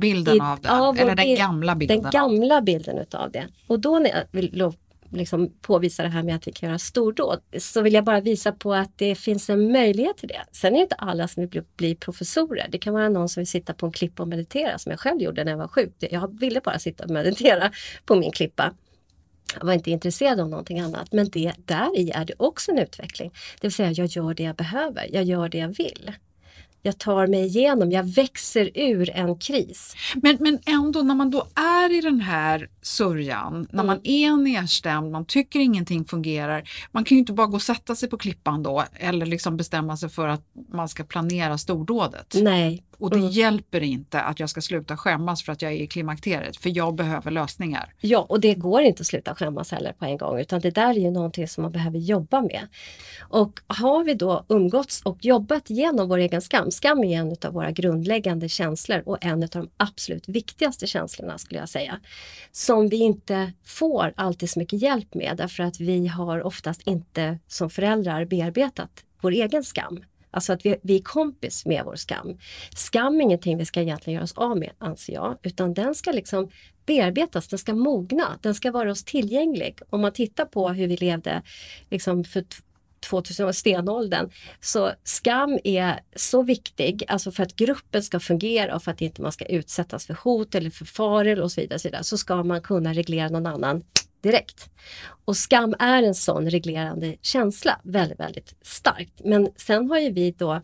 [0.00, 2.02] Bilden i, av det, ja, eller den gamla bilden.
[2.02, 3.46] Den gamla bilden utav det.
[3.66, 4.24] Och då när jag
[5.10, 8.52] liksom påvisa det här med att vi kan göra stordåd så vill jag bara visa
[8.52, 10.44] på att det finns en möjlighet till det.
[10.52, 12.68] Sen är det inte alla som vill bli, bli professorer.
[12.70, 15.20] Det kan vara någon som vill sitta på en klippa och meditera som jag själv
[15.20, 15.92] gjorde när jag var sjuk.
[15.98, 17.72] Jag ville bara sitta och meditera
[18.04, 18.74] på min klippa.
[19.58, 22.78] Jag var inte intresserad av någonting annat men det, där i är det också en
[22.78, 23.30] utveckling.
[23.30, 26.12] Det vill säga jag gör det jag behöver, jag gör det jag vill
[26.82, 29.96] jag tar mig igenom, jag växer ur en kris.
[30.22, 34.02] Men, men ändå när man då är i den här sörjan, när man mm.
[34.04, 36.70] är nedstämd, man tycker ingenting fungerar.
[36.92, 39.96] Man kan ju inte bara gå och sätta sig på klippan då eller liksom bestämma
[39.96, 42.34] sig för att man ska planera stordådet.
[42.40, 43.30] Nej, och det mm.
[43.30, 46.94] hjälper inte att jag ska sluta skämmas för att jag är i klimakteriet, för jag
[46.94, 47.94] behöver lösningar.
[48.00, 50.90] Ja, och det går inte att sluta skämmas heller på en gång, utan det där
[50.90, 52.68] är ju någonting som man behöver jobba med.
[53.20, 57.52] Och har vi då umgåtts och jobbat genom vår egen skam, skam är en av
[57.52, 62.00] våra grundläggande känslor och en av de absolut viktigaste känslorna skulle jag säga,
[62.52, 67.38] som vi inte får alltid så mycket hjälp med därför att vi har oftast inte
[67.46, 70.00] som föräldrar bearbetat vår egen skam.
[70.30, 72.38] Alltså att vi, vi är kompis med vår skam.
[72.76, 76.12] Skam är ingenting vi ska egentligen göra oss av med, anser jag, utan den ska
[76.12, 76.50] liksom
[76.86, 79.78] bearbetas, den ska mogna, den ska vara oss tillgänglig.
[79.90, 81.42] Om man tittar på hur vi levde
[81.90, 82.44] liksom för
[83.00, 84.30] 2000 stenåldern.
[84.60, 89.22] Så skam är så viktig, alltså för att gruppen ska fungera och för att inte
[89.22, 92.42] man ska utsättas för hot eller för faror och så vidare, så, vidare, så ska
[92.42, 93.84] man kunna reglera någon annan
[94.20, 94.70] direkt.
[95.24, 99.20] Och skam är en sån reglerande känsla, väldigt, väldigt starkt.
[99.24, 100.60] Men sen har ju vi då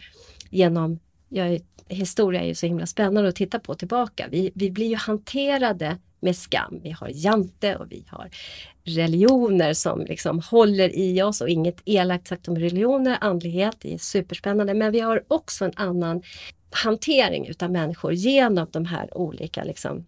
[0.51, 4.29] genom, jag, historia är ju så himla spännande att titta på tillbaka.
[4.31, 6.81] Vi, vi blir ju hanterade med skam.
[6.83, 8.31] Vi har jante och vi har
[8.85, 13.99] religioner som liksom håller i oss och inget elakt sagt om religioner, andlighet, det är
[13.99, 14.75] superspännande.
[14.75, 16.23] Men vi har också en annan
[16.71, 20.07] hantering utav människor genom de här olika liksom,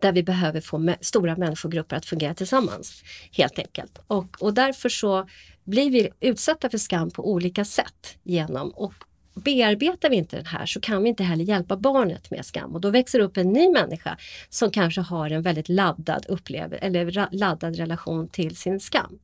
[0.00, 3.02] där vi behöver få stora människogrupper att fungera tillsammans.
[3.32, 3.98] Helt enkelt.
[4.06, 5.28] Och, och därför så
[5.64, 8.94] blir vi utsatta för skam på olika sätt genom och
[9.34, 12.80] bearbetar vi inte den här så kan vi inte heller hjälpa barnet med skam och
[12.80, 14.18] då växer upp en ny människa
[14.48, 19.18] som kanske har en väldigt laddad upplevelse eller laddad relation till sin skam.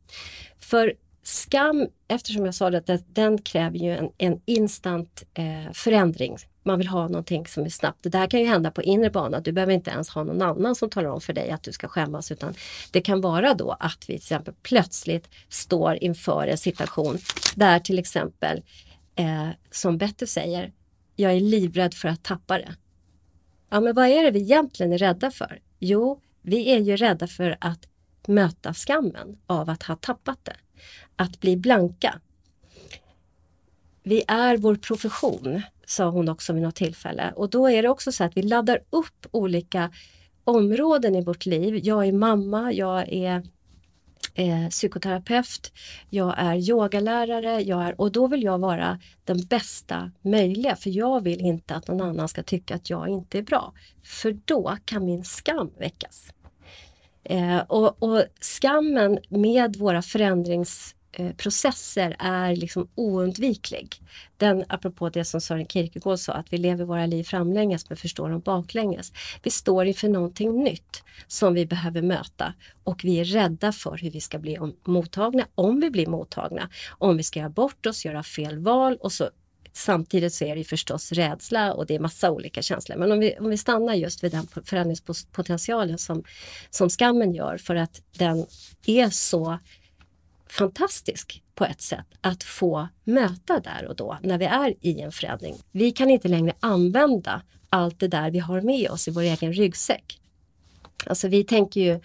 [0.59, 6.37] För skam, eftersom jag sa det, den kräver ju en, en instant eh, förändring.
[6.63, 8.03] Man vill ha någonting som är snabbt.
[8.03, 9.41] Det där kan ju hända på inre bana.
[9.41, 11.89] Du behöver inte ens ha någon annan som talar om för dig att du ska
[11.89, 12.55] skämmas utan
[12.91, 17.19] det kan vara då att vi till exempel plötsligt står inför en situation
[17.55, 18.63] där till exempel
[19.15, 20.73] eh, som Betty säger,
[21.17, 22.75] jag är livrädd för att tappa det.
[23.71, 25.61] Ja, men vad är det vi egentligen är rädda för?
[25.79, 27.89] Jo, vi är ju rädda för att
[28.27, 30.57] möta skammen av att ha tappat det.
[31.17, 32.21] Att bli blanka.
[34.03, 37.33] Vi är vår profession, sa hon också vid något tillfälle.
[37.37, 39.91] Och då är det också så att vi laddar upp olika
[40.45, 41.81] områden i vårt liv.
[41.83, 43.43] Jag är mamma, jag är
[44.35, 45.73] eh, psykoterapeut,
[46.11, 51.25] jag är yogalärare jag är, och då vill jag vara den bästa möjliga för jag
[51.25, 53.73] vill inte att någon annan ska tycka att jag inte är bra.
[54.05, 56.33] För då kan min skam väckas.
[57.25, 64.03] Eh, och, och skammen med våra förändrings Eh, processer är liksom oundviklig.
[64.37, 68.31] Den, apropå det som Sören Kierkegaard sa, att vi lever våra liv framlänges men förstår
[68.31, 69.13] dem baklänges.
[69.43, 74.11] Vi står inför någonting nytt som vi behöver möta och vi är rädda för hur
[74.11, 78.23] vi ska bli mottagna, om vi blir mottagna, om vi ska göra bort oss, göra
[78.23, 79.31] fel val och så
[79.73, 82.97] Samtidigt så är det förstås rädsla och det är massa olika känslor.
[82.97, 86.25] Men om vi, om vi stannar just vid den förändringspotentialen som,
[86.71, 88.47] som skammen gör för att den
[88.87, 89.59] är så
[90.51, 95.13] fantastisk på ett sätt att få möta där och då när vi är i en
[95.13, 95.55] förändring.
[95.73, 99.53] Vi kan inte längre använda allt det där vi har med oss i vår egen
[99.53, 100.21] ryggsäck.
[101.07, 102.01] Alltså vi tänker ju,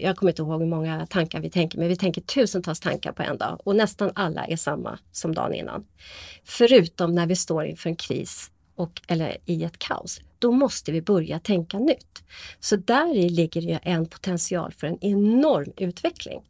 [0.00, 3.22] jag kommer inte ihåg hur många tankar vi tänker, men vi tänker tusentals tankar på
[3.22, 5.86] en dag och nästan alla är samma som dagen innan.
[6.44, 10.20] Förutom när vi står inför en kris och, eller i ett kaos.
[10.38, 12.22] Då måste vi börja tänka nytt.
[12.60, 16.42] Så där ligger ju en potential för en enorm utveckling.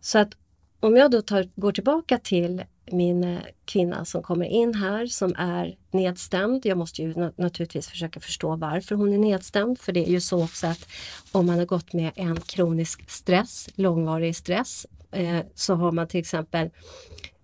[0.00, 0.30] Så att
[0.80, 2.62] om jag då tar, går tillbaka till
[2.92, 6.66] min eh, kvinna som kommer in här som är nedstämd.
[6.66, 9.78] Jag måste ju naturligtvis försöka förstå varför hon är nedstämd.
[9.78, 10.88] För det är ju så också att
[11.32, 16.20] om man har gått med en kronisk stress, långvarig stress, eh, så har man till
[16.20, 16.70] exempel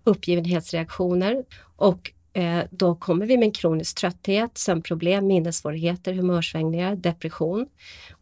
[0.03, 1.45] uppgivenhetsreaktioner
[1.75, 7.67] och Eh, då kommer vi med en kronisk trötthet, sömnproblem, minnessvårigheter, humörsvängningar, depression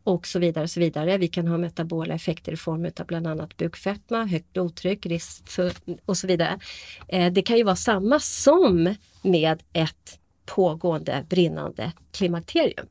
[0.06, 0.68] och så vidare.
[0.68, 1.18] Så vidare.
[1.18, 5.74] Vi kan ha metabola effekter i form av bland annat bukfetma, högt blodtryck risk för,
[6.06, 6.60] och så vidare.
[7.08, 12.88] Eh, det kan ju vara samma som med ett pågående brinnande klimakterium.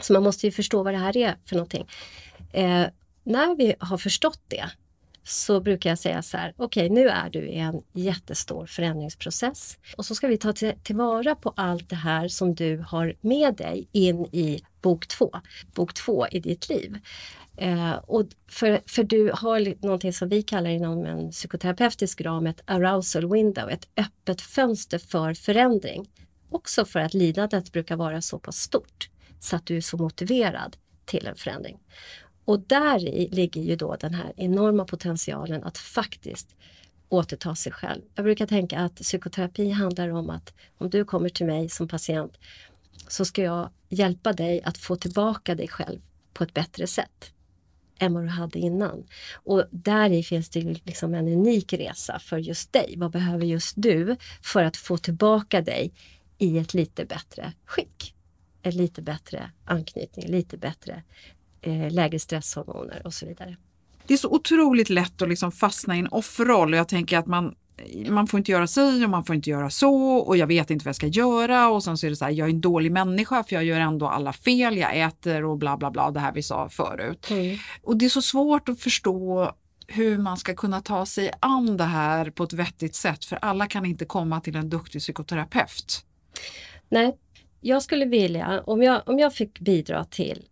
[0.00, 1.86] Så man måste ju förstå vad det här är för någonting.
[2.52, 2.86] Eh,
[3.24, 4.70] när vi har förstått det
[5.28, 9.78] så brukar jag säga så här, okej okay, nu är du i en jättestor förändringsprocess
[9.96, 13.54] och så ska vi ta till, tillvara på allt det här som du har med
[13.54, 15.30] dig in i bok två,
[15.74, 16.98] bok två i ditt liv.
[17.56, 22.62] Eh, och för, för du har någonting som vi kallar inom en psykoterapeutisk ram ett
[22.64, 26.10] arousal window, ett öppet fönster för förändring.
[26.50, 29.10] Också för att lidandet brukar vara så pass stort
[29.40, 31.78] så att du är så motiverad till en förändring.
[32.46, 36.56] Och där i ligger ju då den här enorma potentialen att faktiskt
[37.08, 38.02] återta sig själv.
[38.14, 42.38] Jag brukar tänka att psykoterapi handlar om att om du kommer till mig som patient
[43.08, 46.00] så ska jag hjälpa dig att få tillbaka dig själv
[46.32, 47.32] på ett bättre sätt
[47.98, 49.06] än vad du hade innan.
[49.34, 52.94] Och där i finns det liksom en unik resa för just dig.
[52.96, 55.92] Vad behöver just du för att få tillbaka dig
[56.38, 58.14] i ett lite bättre skick?
[58.62, 61.02] En lite bättre anknytning, lite bättre
[61.66, 63.56] eh, lägre stresshormoner och så vidare.
[64.06, 67.26] Det är så otroligt lätt att liksom fastna i en offerroll och jag tänker att
[67.26, 67.54] man
[68.08, 70.84] man får inte göra si och man får inte göra så och jag vet inte
[70.84, 72.92] vad jag ska göra och sen så är det så här, jag är en dålig
[72.92, 76.32] människa för jag gör ändå alla fel, jag äter och bla bla bla, det här
[76.32, 77.30] vi sa förut.
[77.30, 77.58] Mm.
[77.82, 79.52] Och det är så svårt att förstå
[79.86, 83.66] hur man ska kunna ta sig an det här på ett vettigt sätt för alla
[83.66, 86.04] kan inte komma till en duktig psykoterapeut.
[86.88, 87.16] Nej,
[87.60, 90.44] jag skulle vilja, om jag, om jag fick bidra till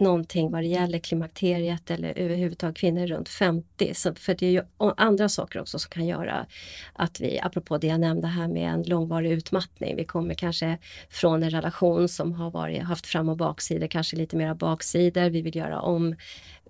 [0.00, 3.94] någonting vad det gäller klimakteriet eller överhuvudtaget kvinnor runt 50.
[3.94, 4.62] Så, för det är ju
[4.96, 6.46] andra saker också som kan göra
[6.92, 10.78] att vi, apropå det jag nämnde här med en långvarig utmattning, vi kommer kanske
[11.10, 15.42] från en relation som har varit, haft fram och baksidor, kanske lite mera baksidor, vi
[15.42, 16.16] vill göra om,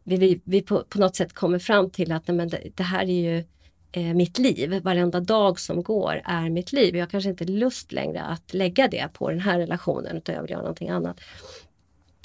[0.05, 2.83] vi, vi, vi på, på, något sätt kommer fram till att nej, men det, det
[2.83, 3.45] här är ju
[3.93, 4.81] eh, mitt liv.
[4.83, 6.97] Varenda dag som går är mitt liv.
[6.97, 10.51] Jag kanske inte lust längre att lägga det på den här relationen utan jag vill
[10.51, 11.21] göra någonting annat.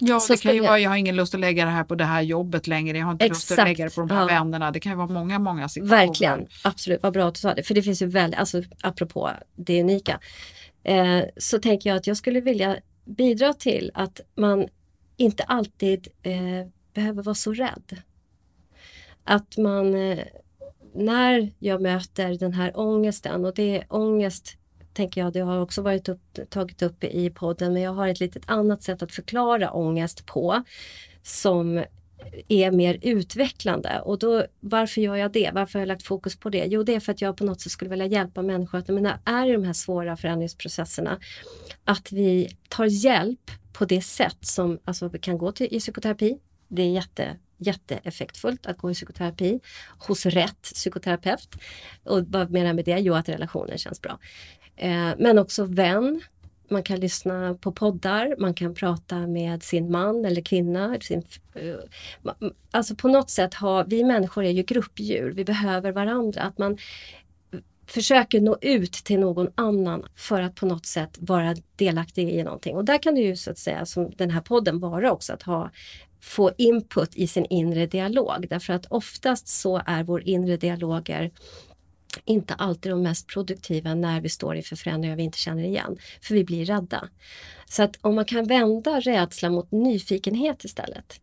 [0.07, 1.95] Ja, så det kan ju vara, jag har ingen lust att lägga det här på
[1.95, 3.49] det här jobbet längre, jag har inte Exakt.
[3.49, 4.25] lust att lägga det på de här ja.
[4.25, 4.71] vännerna.
[4.71, 6.07] Det kan ju vara många, många situationer.
[6.07, 7.63] Verkligen, absolut, vad bra att du sa det.
[7.63, 10.19] För det finns ju väldigt, alltså apropå det unika.
[10.83, 14.67] eh, så tänker jag att jag skulle vilja bidra till att man
[15.17, 18.01] inte alltid eh, behöver vara så rädd.
[19.23, 20.19] Att man, eh,
[20.95, 24.57] när jag möter den här ångesten och det är ångest
[24.93, 28.19] tänker jag, det har också varit upp, tagit upp i podden, men jag har ett
[28.19, 30.63] litet annat sätt att förklara ångest på
[31.23, 31.83] som
[32.47, 34.01] är mer utvecklande.
[34.01, 35.51] Och då, varför gör jag det?
[35.53, 36.65] Varför har jag lagt fokus på det?
[36.65, 39.05] Jo, det är för att jag på något sätt skulle vilja hjälpa människor att men
[39.25, 41.19] är i de här svåra förändringsprocesserna
[41.83, 46.39] att vi tar hjälp på det sätt som alltså, vi kan gå till i psykoterapi.
[46.67, 49.59] Det är jätte, jätteeffektfullt att gå i psykoterapi
[50.07, 51.55] hos rätt psykoterapeut.
[52.03, 52.99] Och vad menar jag med det?
[52.99, 54.19] Jo, att relationen känns bra.
[54.75, 56.21] Eh, men också vän.
[56.69, 60.97] Man kan lyssna på poddar, man kan prata med sin man eller kvinna.
[61.01, 61.75] Sin, eh,
[62.71, 66.41] alltså på något sätt har vi människor är ju gruppdjur, vi behöver varandra.
[66.41, 66.77] Att man
[67.87, 72.75] försöker nå ut till någon annan för att på något sätt vara delaktig i någonting.
[72.75, 75.43] Och där kan det ju så att säga som den här podden vara också att
[75.43, 75.71] ha
[76.21, 81.31] få input i sin inre dialog därför att oftast så är vår inre dialoger
[82.25, 85.97] inte alltid de mest produktiva när vi står inför förändringar vi inte känner igen.
[86.21, 87.09] För vi blir rädda.
[87.65, 91.21] Så att om man kan vända rädsla mot nyfikenhet istället.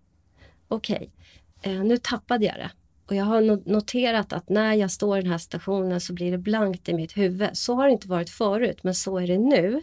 [0.69, 1.11] Okej,
[1.59, 2.71] okay, nu tappade jag det.
[3.07, 6.39] Och jag har noterat att när jag står i den här stationen så blir det
[6.39, 7.49] blankt i mitt huvud.
[7.53, 9.83] Så har det inte varit förut, men så är det nu.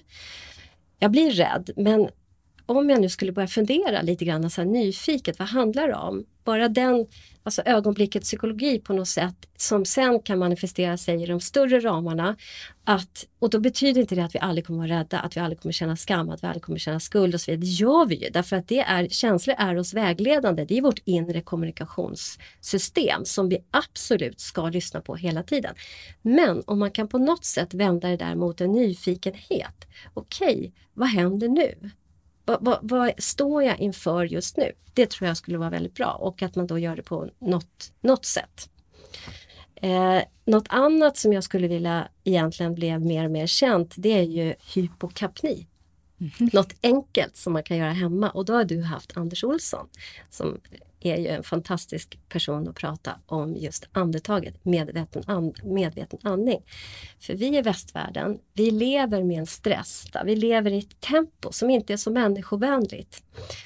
[1.00, 2.10] Jag blir rädd, men
[2.66, 6.26] om jag nu skulle börja fundera lite grann så här nyfiket, vad handlar det om?
[6.44, 7.06] Bara den
[7.48, 12.36] alltså ögonblickets psykologi på något sätt som sen kan manifestera sig i de större ramarna.
[12.84, 15.60] Att, och då betyder inte det att vi aldrig kommer vara rädda, att vi aldrig
[15.62, 17.62] kommer känna skam, att vi aldrig kommer känna skuld och så vidare.
[17.62, 20.66] Det gör vi ju därför att det är, känslor är oss vägledande.
[20.66, 25.76] Det är vårt inre kommunikationssystem som vi absolut ska lyssna på hela tiden.
[26.22, 29.88] Men om man kan på något sätt vända det där mot en nyfikenhet.
[30.14, 31.92] Okej, okay, vad händer nu?
[32.48, 34.72] Vad, vad, vad, står jag inför just nu?
[34.94, 37.94] Det tror jag skulle vara väldigt bra och att man då gör det på något,
[38.02, 38.70] något sätt.
[39.76, 44.24] Eh, något annat som jag skulle vilja egentligen blev mer och mer känt det är
[44.24, 45.68] ju hypokapni.
[46.20, 46.56] Mm -hmm.
[46.56, 49.88] Något enkelt som man kan göra hemma och då har du haft Anders Olsson
[50.30, 50.60] som
[51.00, 56.62] är ju en fantastisk person att prata om just andetaget, medveten, and, medveten andning.
[57.20, 61.52] För vi i västvärlden, vi lever med en stress, där vi lever i ett tempo
[61.52, 63.24] som inte är så människovänligt.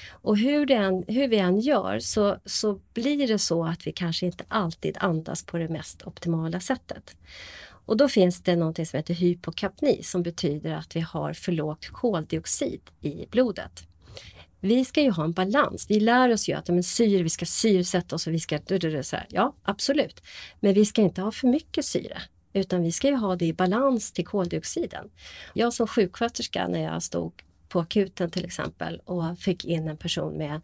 [0.08, 3.92] Och hur, det än, hur vi än gör så, så blir det så att vi
[3.92, 7.16] kanske inte alltid andas på det mest optimala sättet.
[7.86, 11.88] Och då finns det något som heter hypokapni som betyder att vi har för lågt
[11.88, 13.86] koldioxid i blodet
[14.64, 15.86] vi ska ju ha en balans.
[15.88, 18.58] Vi lär oss ju att men, syre, vi ska syresätta oss och vi ska...
[19.02, 19.26] Så här.
[19.28, 20.22] Ja, absolut.
[20.60, 22.22] Men vi ska inte ha för mycket syre.
[22.52, 25.10] Utan vi ska ju ha det i balans till koldioxiden.
[25.54, 27.32] Jag som sjuksköterska när jag stod
[27.72, 30.60] på akuten till exempel och fick in en person med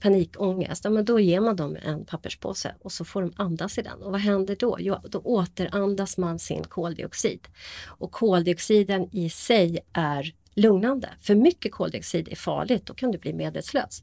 [0.00, 3.82] panikångest, ja, men då ger man dem en papperspåse och så får de andas i
[3.82, 4.02] den.
[4.02, 4.76] Och vad händer då?
[4.80, 7.48] Jo, då återandas man sin koldioxid.
[7.86, 11.08] Och koldioxiden i sig är lugnande.
[11.20, 14.02] För mycket koldioxid är farligt, då kan du bli medvetslös.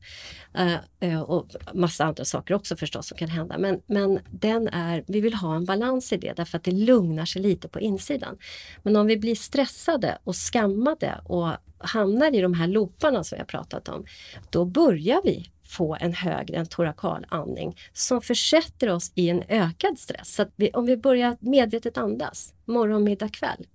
[1.03, 3.57] Uh, och massa andra saker också förstås som kan hända.
[3.57, 7.25] Men, men den är, vi vill ha en balans i det därför att det lugnar
[7.25, 8.37] sig lite på insidan.
[8.83, 13.47] Men om vi blir stressade och skammade och hamnar i de här looparna som jag
[13.47, 14.05] pratat om,
[14.49, 19.99] då börjar vi få en högre en torakal andning som försätter oss i en ökad
[19.99, 20.35] stress.
[20.35, 23.67] Så vi, om vi börjar medvetet andas morgon, middag, kväll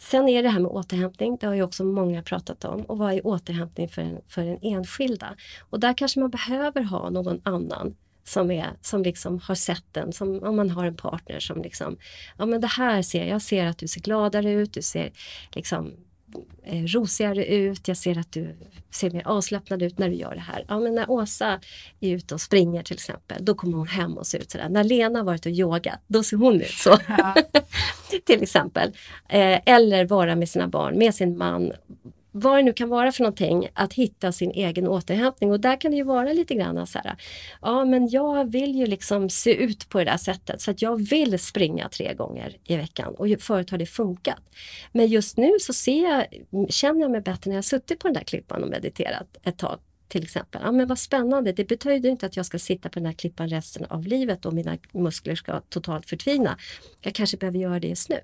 [0.00, 2.80] Sen är det här med återhämtning, det har ju också många pratat om.
[2.80, 5.36] Och vad är återhämtning för en, för en enskilda?
[5.70, 10.12] Och där kanske man behöver ha någon annan som, är, som liksom har sett den,
[10.12, 11.96] som om man har en partner som liksom,
[12.38, 15.12] ja men det här ser jag, jag ser att du ser gladare ut, du ser
[15.52, 15.92] liksom
[16.66, 18.56] rosigare ut, jag ser att du
[18.90, 20.64] ser mer avslappnad ut när du gör det här.
[20.68, 21.60] Ja, men när Åsa
[22.00, 24.68] är ute och springer till exempel, då kommer hon hem och ser ut sådär.
[24.68, 26.98] När Lena har varit och yogat, då ser hon ut så.
[27.08, 27.34] Ja.
[28.26, 28.88] till exempel.
[29.28, 31.72] Eh, eller vara med sina barn, med sin man,
[32.40, 35.50] vad det nu kan vara för någonting, att hitta sin egen återhämtning.
[35.50, 37.16] Och där kan det ju vara lite grann så här,
[37.62, 41.08] ja men jag vill ju liksom se ut på det där sättet så att jag
[41.08, 44.42] vill springa tre gånger i veckan och förut har det funkat.
[44.92, 46.26] Men just nu så ser jag,
[46.70, 49.78] känner jag mig bättre när jag suttit på den där klippan och mediterat ett tag
[50.08, 50.60] till exempel.
[50.64, 53.48] Ja, men vad spännande, det betyder inte att jag ska sitta på den här klippan
[53.48, 56.58] resten av livet och mina muskler ska totalt förtvina.
[57.00, 58.20] Jag kanske behöver göra det just nu.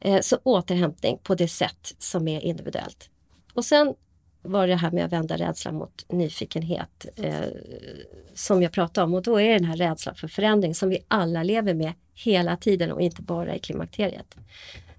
[0.00, 3.10] Eh, så återhämtning på det sätt som är individuellt.
[3.54, 3.94] Och sen
[4.42, 7.46] var det här med att vända rädsla mot nyfikenhet eh,
[8.34, 11.42] som jag pratade om och då är den här rädslan för förändring som vi alla
[11.42, 14.36] lever med hela tiden och inte bara i klimakteriet.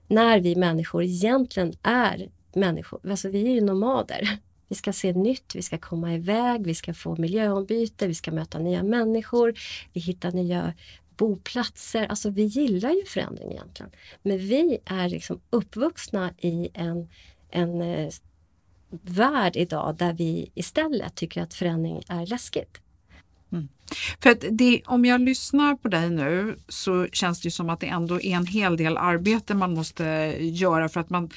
[0.07, 4.37] När vi människor egentligen är människor, alltså vi är ju nomader.
[4.67, 8.59] Vi ska se nytt, vi ska komma iväg, vi ska få miljöombyte, vi ska möta
[8.59, 9.53] nya människor,
[9.93, 10.73] vi hittar nya
[11.17, 12.05] boplatser.
[12.05, 13.91] Alltså vi gillar ju förändring egentligen.
[14.21, 17.09] Men vi är liksom uppvuxna i en,
[17.49, 18.09] en eh,
[19.01, 22.77] värld idag där vi istället tycker att förändring är läskigt.
[23.51, 23.67] Mm.
[24.19, 28.21] För det, om jag lyssnar på dig nu så känns det som att det ändå
[28.21, 30.03] är en hel del arbete man måste
[30.39, 31.29] göra för att man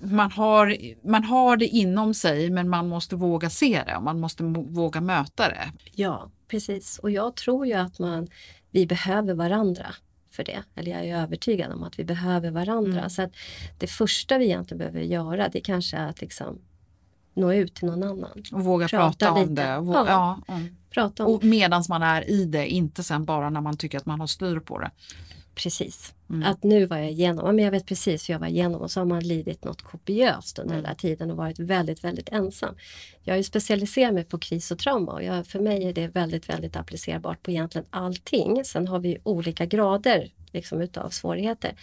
[0.00, 0.76] man har,
[1.08, 5.00] man har det inom sig men man måste våga se det och man måste våga
[5.00, 5.72] möta det.
[5.92, 6.98] Ja, precis.
[6.98, 8.28] Och jag tror ju att man,
[8.70, 9.86] vi behöver varandra
[10.30, 10.62] för det.
[10.74, 12.98] Eller jag är övertygad om att vi behöver varandra.
[12.98, 13.10] Mm.
[13.10, 13.32] Så att
[13.78, 16.58] det första vi egentligen behöver göra det kanske är att liksom
[17.34, 18.42] nå ut till någon annan.
[18.52, 19.78] Och våga prata, prata om det.
[19.78, 20.40] Våga, ja.
[20.46, 20.60] ja
[20.90, 21.34] prata om.
[21.34, 24.26] Och medans man är i det, inte sen bara när man tycker att man har
[24.26, 24.90] styr på det.
[25.56, 26.14] Precis.
[26.30, 26.42] Mm.
[26.42, 29.00] Att nu var jag igenom, men jag vet precis hur jag var igenom och så
[29.00, 30.82] har man lidit något kopiöst under mm.
[30.82, 32.74] den här tiden och varit väldigt, väldigt ensam.
[33.22, 36.08] Jag har ju specialiserat mig på kris och trauma och jag, för mig är det
[36.08, 38.64] väldigt, väldigt applicerbart på egentligen allting.
[38.64, 41.74] Sen har vi olika grader liksom, utav svårigheter.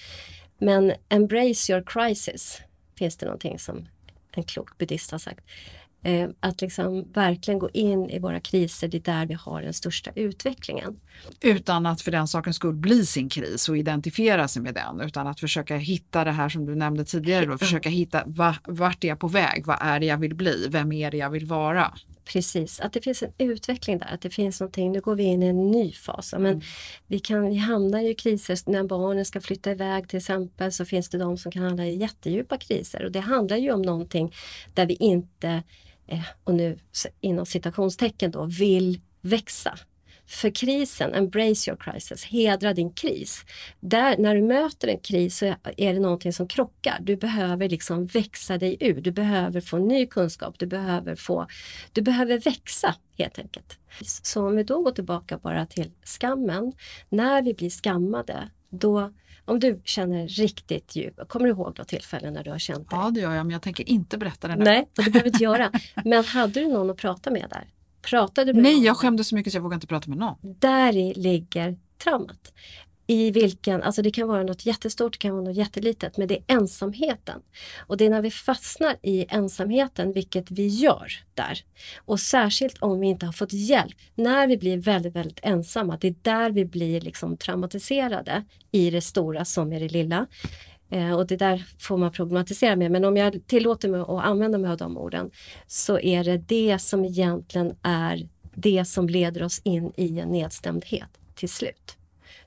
[0.57, 2.61] Men embrace your crisis
[2.97, 3.87] finns det någonting som
[4.31, 5.45] en klok buddhist har sagt.
[6.03, 9.73] Eh, att liksom verkligen gå in i våra kriser, det är där vi har den
[9.73, 10.99] största utvecklingen.
[11.41, 15.27] Utan att för den sakens skull bli sin kris och identifiera sig med den, utan
[15.27, 19.07] att försöka hitta det här som du nämnde tidigare, då, försöka hitta va, vart är
[19.07, 21.93] jag på väg, vad är det jag vill bli, vem är det jag vill vara?
[22.25, 25.43] Precis, att det finns en utveckling där, att det finns någonting, nu går vi in
[25.43, 26.33] i en ny fas.
[26.33, 26.61] Men mm.
[27.07, 31.09] vi, kan, vi hamnar i kriser när barnen ska flytta iväg till exempel så finns
[31.09, 34.33] det de som kan hamna i jättedjupa kriser och det handlar ju om någonting
[34.73, 35.63] där vi inte
[36.07, 36.79] Eh, och nu
[37.21, 39.77] inom citationstecken då, vill växa.
[40.25, 43.45] För krisen, embrace your crisis, hedra din kris.
[43.79, 45.45] Där, när du möter en kris så
[45.77, 46.97] är det någonting som krockar.
[47.01, 51.47] Du behöver liksom växa dig ur, du behöver få ny kunskap, du behöver, få,
[51.91, 53.77] du behöver växa helt enkelt.
[54.01, 56.73] Så om vi då går tillbaka bara till skammen.
[57.09, 59.13] När vi blir skammade, då
[59.45, 62.95] om du känner riktigt djup, kommer du ihåg något tillfälle när du har känt det?
[62.95, 64.63] Ja det gör jag men jag tänker inte berätta det nu.
[64.63, 65.71] Nej, det behöver du inte göra.
[66.05, 67.67] Men hade du någon att prata med där?
[68.01, 68.83] Pratade du med Nej, någon?
[68.83, 70.35] jag skämdes så mycket så jag vågar inte prata med någon.
[70.41, 72.53] Där ligger traumat
[73.07, 76.35] i vilken, alltså det kan vara något jättestort, det kan vara något jättelitet, men det
[76.35, 77.41] är ensamheten.
[77.87, 81.59] Och det är när vi fastnar i ensamheten, vilket vi gör där.
[81.97, 83.95] Och särskilt om vi inte har fått hjälp.
[84.15, 89.01] När vi blir väldigt, väldigt ensamma, det är där vi blir liksom traumatiserade i det
[89.01, 90.27] stora som i det lilla.
[90.89, 94.57] Eh, och det där får man problematisera med, men om jag tillåter mig att använda
[94.57, 95.31] mig av de orden
[95.67, 101.09] så är det det som egentligen är det som leder oss in i en nedstämdhet
[101.35, 101.97] till slut.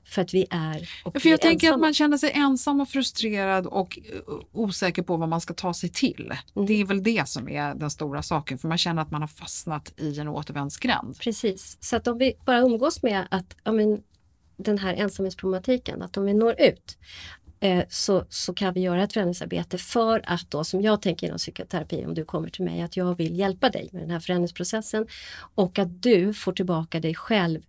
[0.07, 3.67] För att vi är och För Jag tänker att man känner sig ensam och frustrerad
[3.67, 6.33] och eh, osäker på vad man ska ta sig till.
[6.55, 6.65] Mm.
[6.67, 9.27] Det är väl det som är den stora saken, för man känner att man har
[9.27, 11.19] fastnat i en återvändsgränd.
[11.19, 14.03] Precis, så att om vi bara umgås med att ja, men,
[14.57, 16.97] den här ensamhetsproblematiken, att om vi når ut
[17.59, 21.37] eh, så, så kan vi göra ett förändringsarbete för att då, som jag tänker inom
[21.37, 25.07] psykoterapi, om du kommer till mig, att jag vill hjälpa dig med den här förändringsprocessen
[25.55, 27.61] och att du får tillbaka dig själv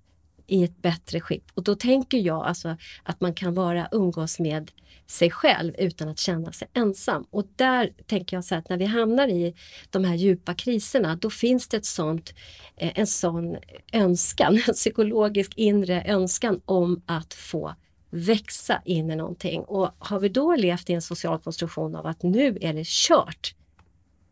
[0.49, 1.45] i ett bättre skick.
[1.55, 4.71] Och då tänker jag alltså att man kan vara umgås med
[5.07, 7.27] sig själv utan att känna sig ensam.
[7.31, 9.55] Och där tänker jag så att när vi hamnar i
[9.91, 12.35] de här djupa kriserna då finns det ett sånt,
[12.77, 13.57] eh, en sån
[13.93, 17.75] önskan, en psykologisk inre önskan om att få
[18.11, 19.61] växa in i någonting.
[19.61, 23.55] Och har vi då levt i en social konstruktion av att nu är det kört.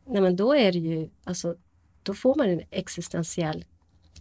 [0.07, 1.55] Nej men då är det ju, alltså,
[2.03, 3.65] då får man en existentiell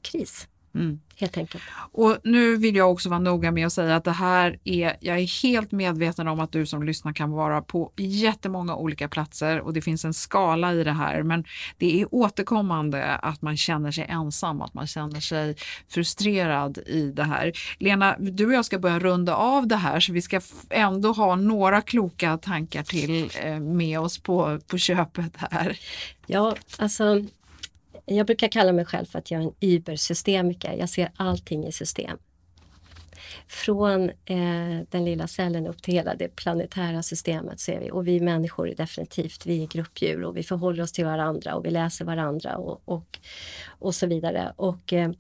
[0.02, 0.48] kris.
[0.76, 1.00] Mm.
[1.18, 1.64] Helt enkelt.
[1.92, 5.20] Och nu vill jag också vara noga med att säga att det här är, jag
[5.20, 9.74] är helt medveten om att du som lyssnar kan vara på jättemånga olika platser och
[9.74, 11.24] det finns en skala i det här.
[11.24, 11.46] Men
[11.78, 15.56] det är återkommande att man känner sig ensam, att man känner sig
[15.90, 17.52] frustrerad i det här.
[17.80, 21.36] Lena, du och jag ska börja runda av det här så vi ska ändå ha
[21.36, 25.80] några kloka tankar till eh, med oss på, på köpet här.
[26.28, 27.26] Ja, alltså
[28.06, 30.74] jag brukar kalla mig själv för att jag är en übersystemiker.
[30.74, 32.18] Jag ser allting i system.
[33.48, 37.92] Från eh, den lilla cellen upp till hela det planetära systemet ser vi.
[37.92, 41.66] Och vi människor är definitivt, vi är gruppdjur och vi förhåller oss till varandra och
[41.66, 43.20] vi läser varandra och, och,
[43.68, 44.54] och så vidare.
[44.56, 45.12] Och, eh,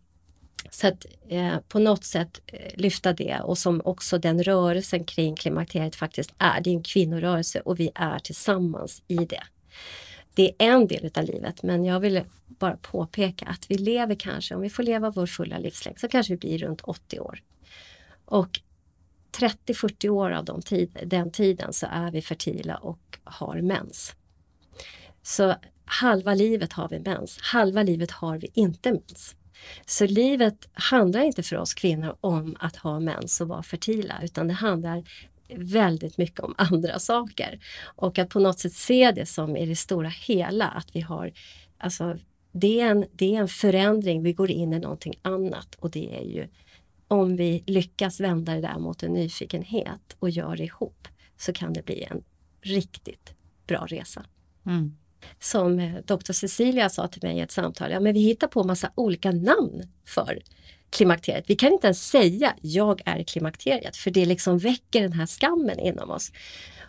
[0.69, 5.35] så att eh, på något sätt eh, lyfta det och som också den rörelsen kring
[5.35, 6.61] klimakteriet faktiskt är.
[6.61, 9.43] Det är en kvinnorörelse och vi är tillsammans i det
[10.35, 14.55] det är en del av livet men jag vill bara påpeka att vi lever kanske,
[14.55, 17.41] om vi får leva vår fulla livslängd, så kanske vi blir runt 80 år.
[18.25, 18.59] Och
[19.37, 24.15] 30-40 år av de tid, den tiden så är vi fertila och har mens.
[25.23, 25.55] Så
[25.85, 29.35] halva livet har vi mens, halva livet har vi inte mens.
[29.85, 34.47] Så livet handlar inte för oss kvinnor om att ha mens och vara fertila utan
[34.47, 35.03] det handlar
[35.55, 37.59] väldigt mycket om andra saker.
[37.83, 41.33] Och att på något sätt se det som i det stora hela att vi har
[41.77, 42.17] alltså,
[42.51, 46.17] det, är en, det är en förändring, vi går in i någonting annat och det
[46.17, 46.47] är ju
[47.07, 51.73] om vi lyckas vända det där mot en nyfikenhet och gör det ihop så kan
[51.73, 52.23] det bli en
[52.61, 53.33] riktigt
[53.67, 54.25] bra resa.
[54.65, 54.97] Mm.
[55.39, 58.63] Som eh, doktor Cecilia sa till mig i ett samtal, ja men vi hittar på
[58.63, 60.41] massa olika namn för
[60.95, 61.45] klimakteriet.
[61.47, 65.79] Vi kan inte ens säga jag är klimakteriet för det liksom väcker den här skammen
[65.79, 66.31] inom oss.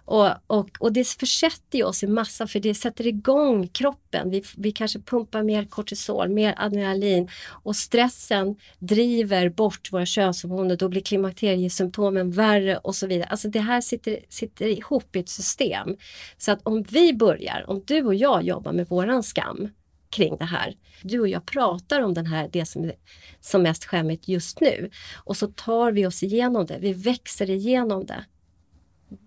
[0.07, 4.30] Och, och, och det försätter oss i massa för det sätter igång kroppen.
[4.30, 10.76] Vi, vi kanske pumpar mer kortisol, mer adrenalin och stressen driver bort våra könshormoner.
[10.76, 13.28] Då blir klimakteriesymptomen värre och så vidare.
[13.28, 15.96] Alltså det här sitter, sitter ihop i ett system.
[16.38, 19.68] Så att om vi börjar, om du och jag jobbar med våran skam
[20.11, 20.76] kring det här.
[21.02, 22.94] Du och jag pratar om den här, det som är
[23.40, 24.90] som mest skämmigt just nu.
[25.14, 28.24] Och så tar vi oss igenom det, vi växer igenom det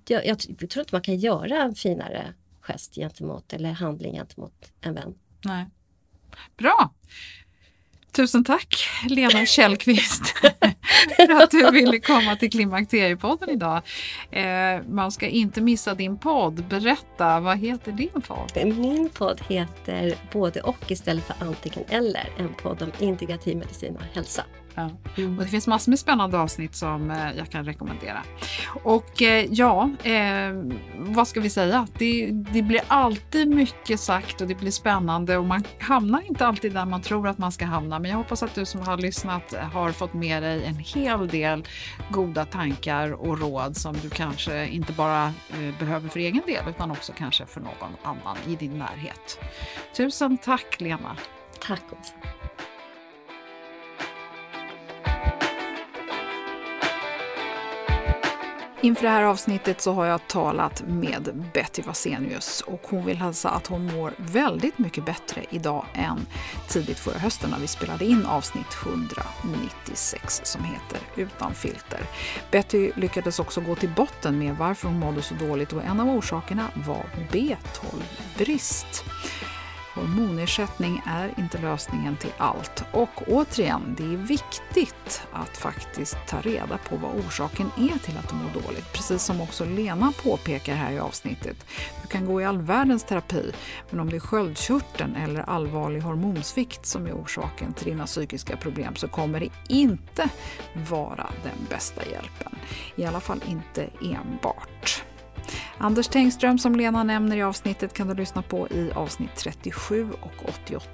[0.08, 4.72] jag, jag, jag tror inte man kan göra en finare gest gentemot eller handling gentemot
[4.82, 5.16] en vän.
[5.46, 5.66] Nej.
[6.58, 6.94] Bra!
[8.12, 10.28] Tusen tack Lena Källqvist
[11.16, 13.82] för att du ville komma till Klimakteriepodden idag.
[14.32, 16.64] Eh, man ska inte missa din podd.
[16.70, 18.52] Berätta, vad heter din podd?
[18.78, 22.30] Min podd heter Både och istället för antingen eller.
[22.38, 24.44] En podd om integrativ medicin och hälsa.
[24.80, 25.22] Ja.
[25.24, 25.38] Mm.
[25.38, 28.24] Och det finns massor med spännande avsnitt som eh, jag kan rekommendera.
[28.84, 30.64] Och eh, ja, eh,
[30.96, 31.88] vad ska vi säga?
[31.98, 36.74] Det, det, blir alltid mycket sagt och det blir spännande och man hamnar inte alltid
[36.74, 38.00] där man tror att man ska hamna.
[38.00, 41.68] Men jag hoppas att du som har lyssnat har fått med dig en hel del
[42.12, 46.92] goda tankar och råd som du kanske inte bara eh, behöver för egen del utan
[46.92, 49.40] också kanske för någon annan i din närhet.
[49.96, 51.18] Tusen tack Lena!
[51.60, 52.14] Tack också.
[58.82, 63.50] Inför det här avsnittet så har jag talat med Betty Vasenius och hon vill hälsa
[63.50, 66.28] att hon mår väldigt mycket bättre idag än
[66.68, 72.00] tidigt förra hösten när vi spelade in avsnitt 196 som heter Utan filter.
[72.52, 76.10] Betty lyckades också gå till botten med varför hon mådde så dåligt och en av
[76.10, 79.06] orsakerna var B12-brist.
[80.00, 82.84] Hormonersättning är inte lösningen till allt.
[82.92, 88.30] Och återigen, det är viktigt att faktiskt ta reda på vad orsaken är till att
[88.30, 88.94] du mår dåligt.
[88.94, 91.66] Precis som också Lena påpekar här i avsnittet.
[92.02, 93.52] Du kan gå i all världens terapi,
[93.90, 98.96] men om det är sköldkörteln eller allvarlig hormonsvikt som är orsaken till dina psykiska problem
[98.96, 100.30] så kommer det inte
[100.90, 102.56] vara den bästa hjälpen.
[102.96, 105.04] I alla fall inte enbart.
[105.82, 110.50] Anders Tengström som Lena nämner i avsnittet kan du lyssna på i avsnitt 37 och
[110.50, 110.90] 88.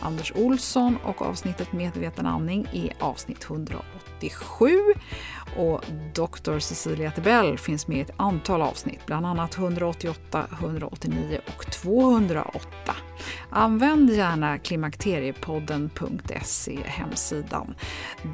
[0.00, 4.70] Anders Olsson och avsnittet Medveten andning i avsnitt 187.
[5.56, 5.84] Och
[6.14, 6.58] Dr.
[6.58, 12.94] Cecilia Tebell finns med i ett antal avsnitt, bland annat 188, 189 och 208.
[13.50, 17.74] Använd gärna klimakteriepodden.se hemsidan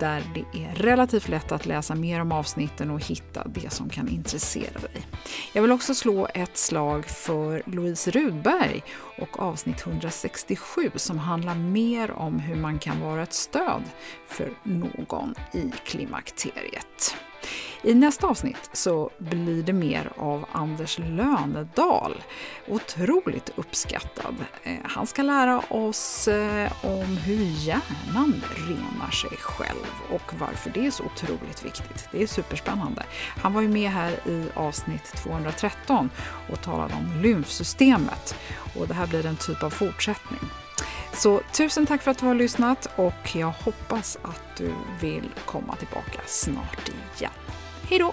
[0.01, 4.09] där det är relativt lätt att läsa mer om avsnitten och hitta det som kan
[4.09, 5.07] intressera dig.
[5.53, 8.83] Jag vill också slå ett slag för Louise Rudberg
[9.19, 13.83] och avsnitt 167 som handlar mer om hur man kan vara ett stöd
[14.29, 17.17] för någon i klimakteriet.
[17.83, 22.23] I nästa avsnitt så blir det mer av Anders Lönedal.
[22.69, 24.35] Otroligt uppskattad.
[24.63, 30.87] Eh, han ska lära oss eh, om hur hjärnan renar sig själv och varför det
[30.87, 32.09] är så otroligt viktigt.
[32.13, 33.03] Det är superspännande.
[33.43, 36.11] Han var ju med här i avsnitt 213
[36.51, 38.37] och talade om lymfsystemet
[38.79, 40.41] och det här blir en typ av fortsättning.
[41.17, 45.77] Så tusen tack för att du har lyssnat och jag hoppas att du vill komma
[45.77, 47.33] tillbaka snart igen.
[47.89, 48.13] Hej då!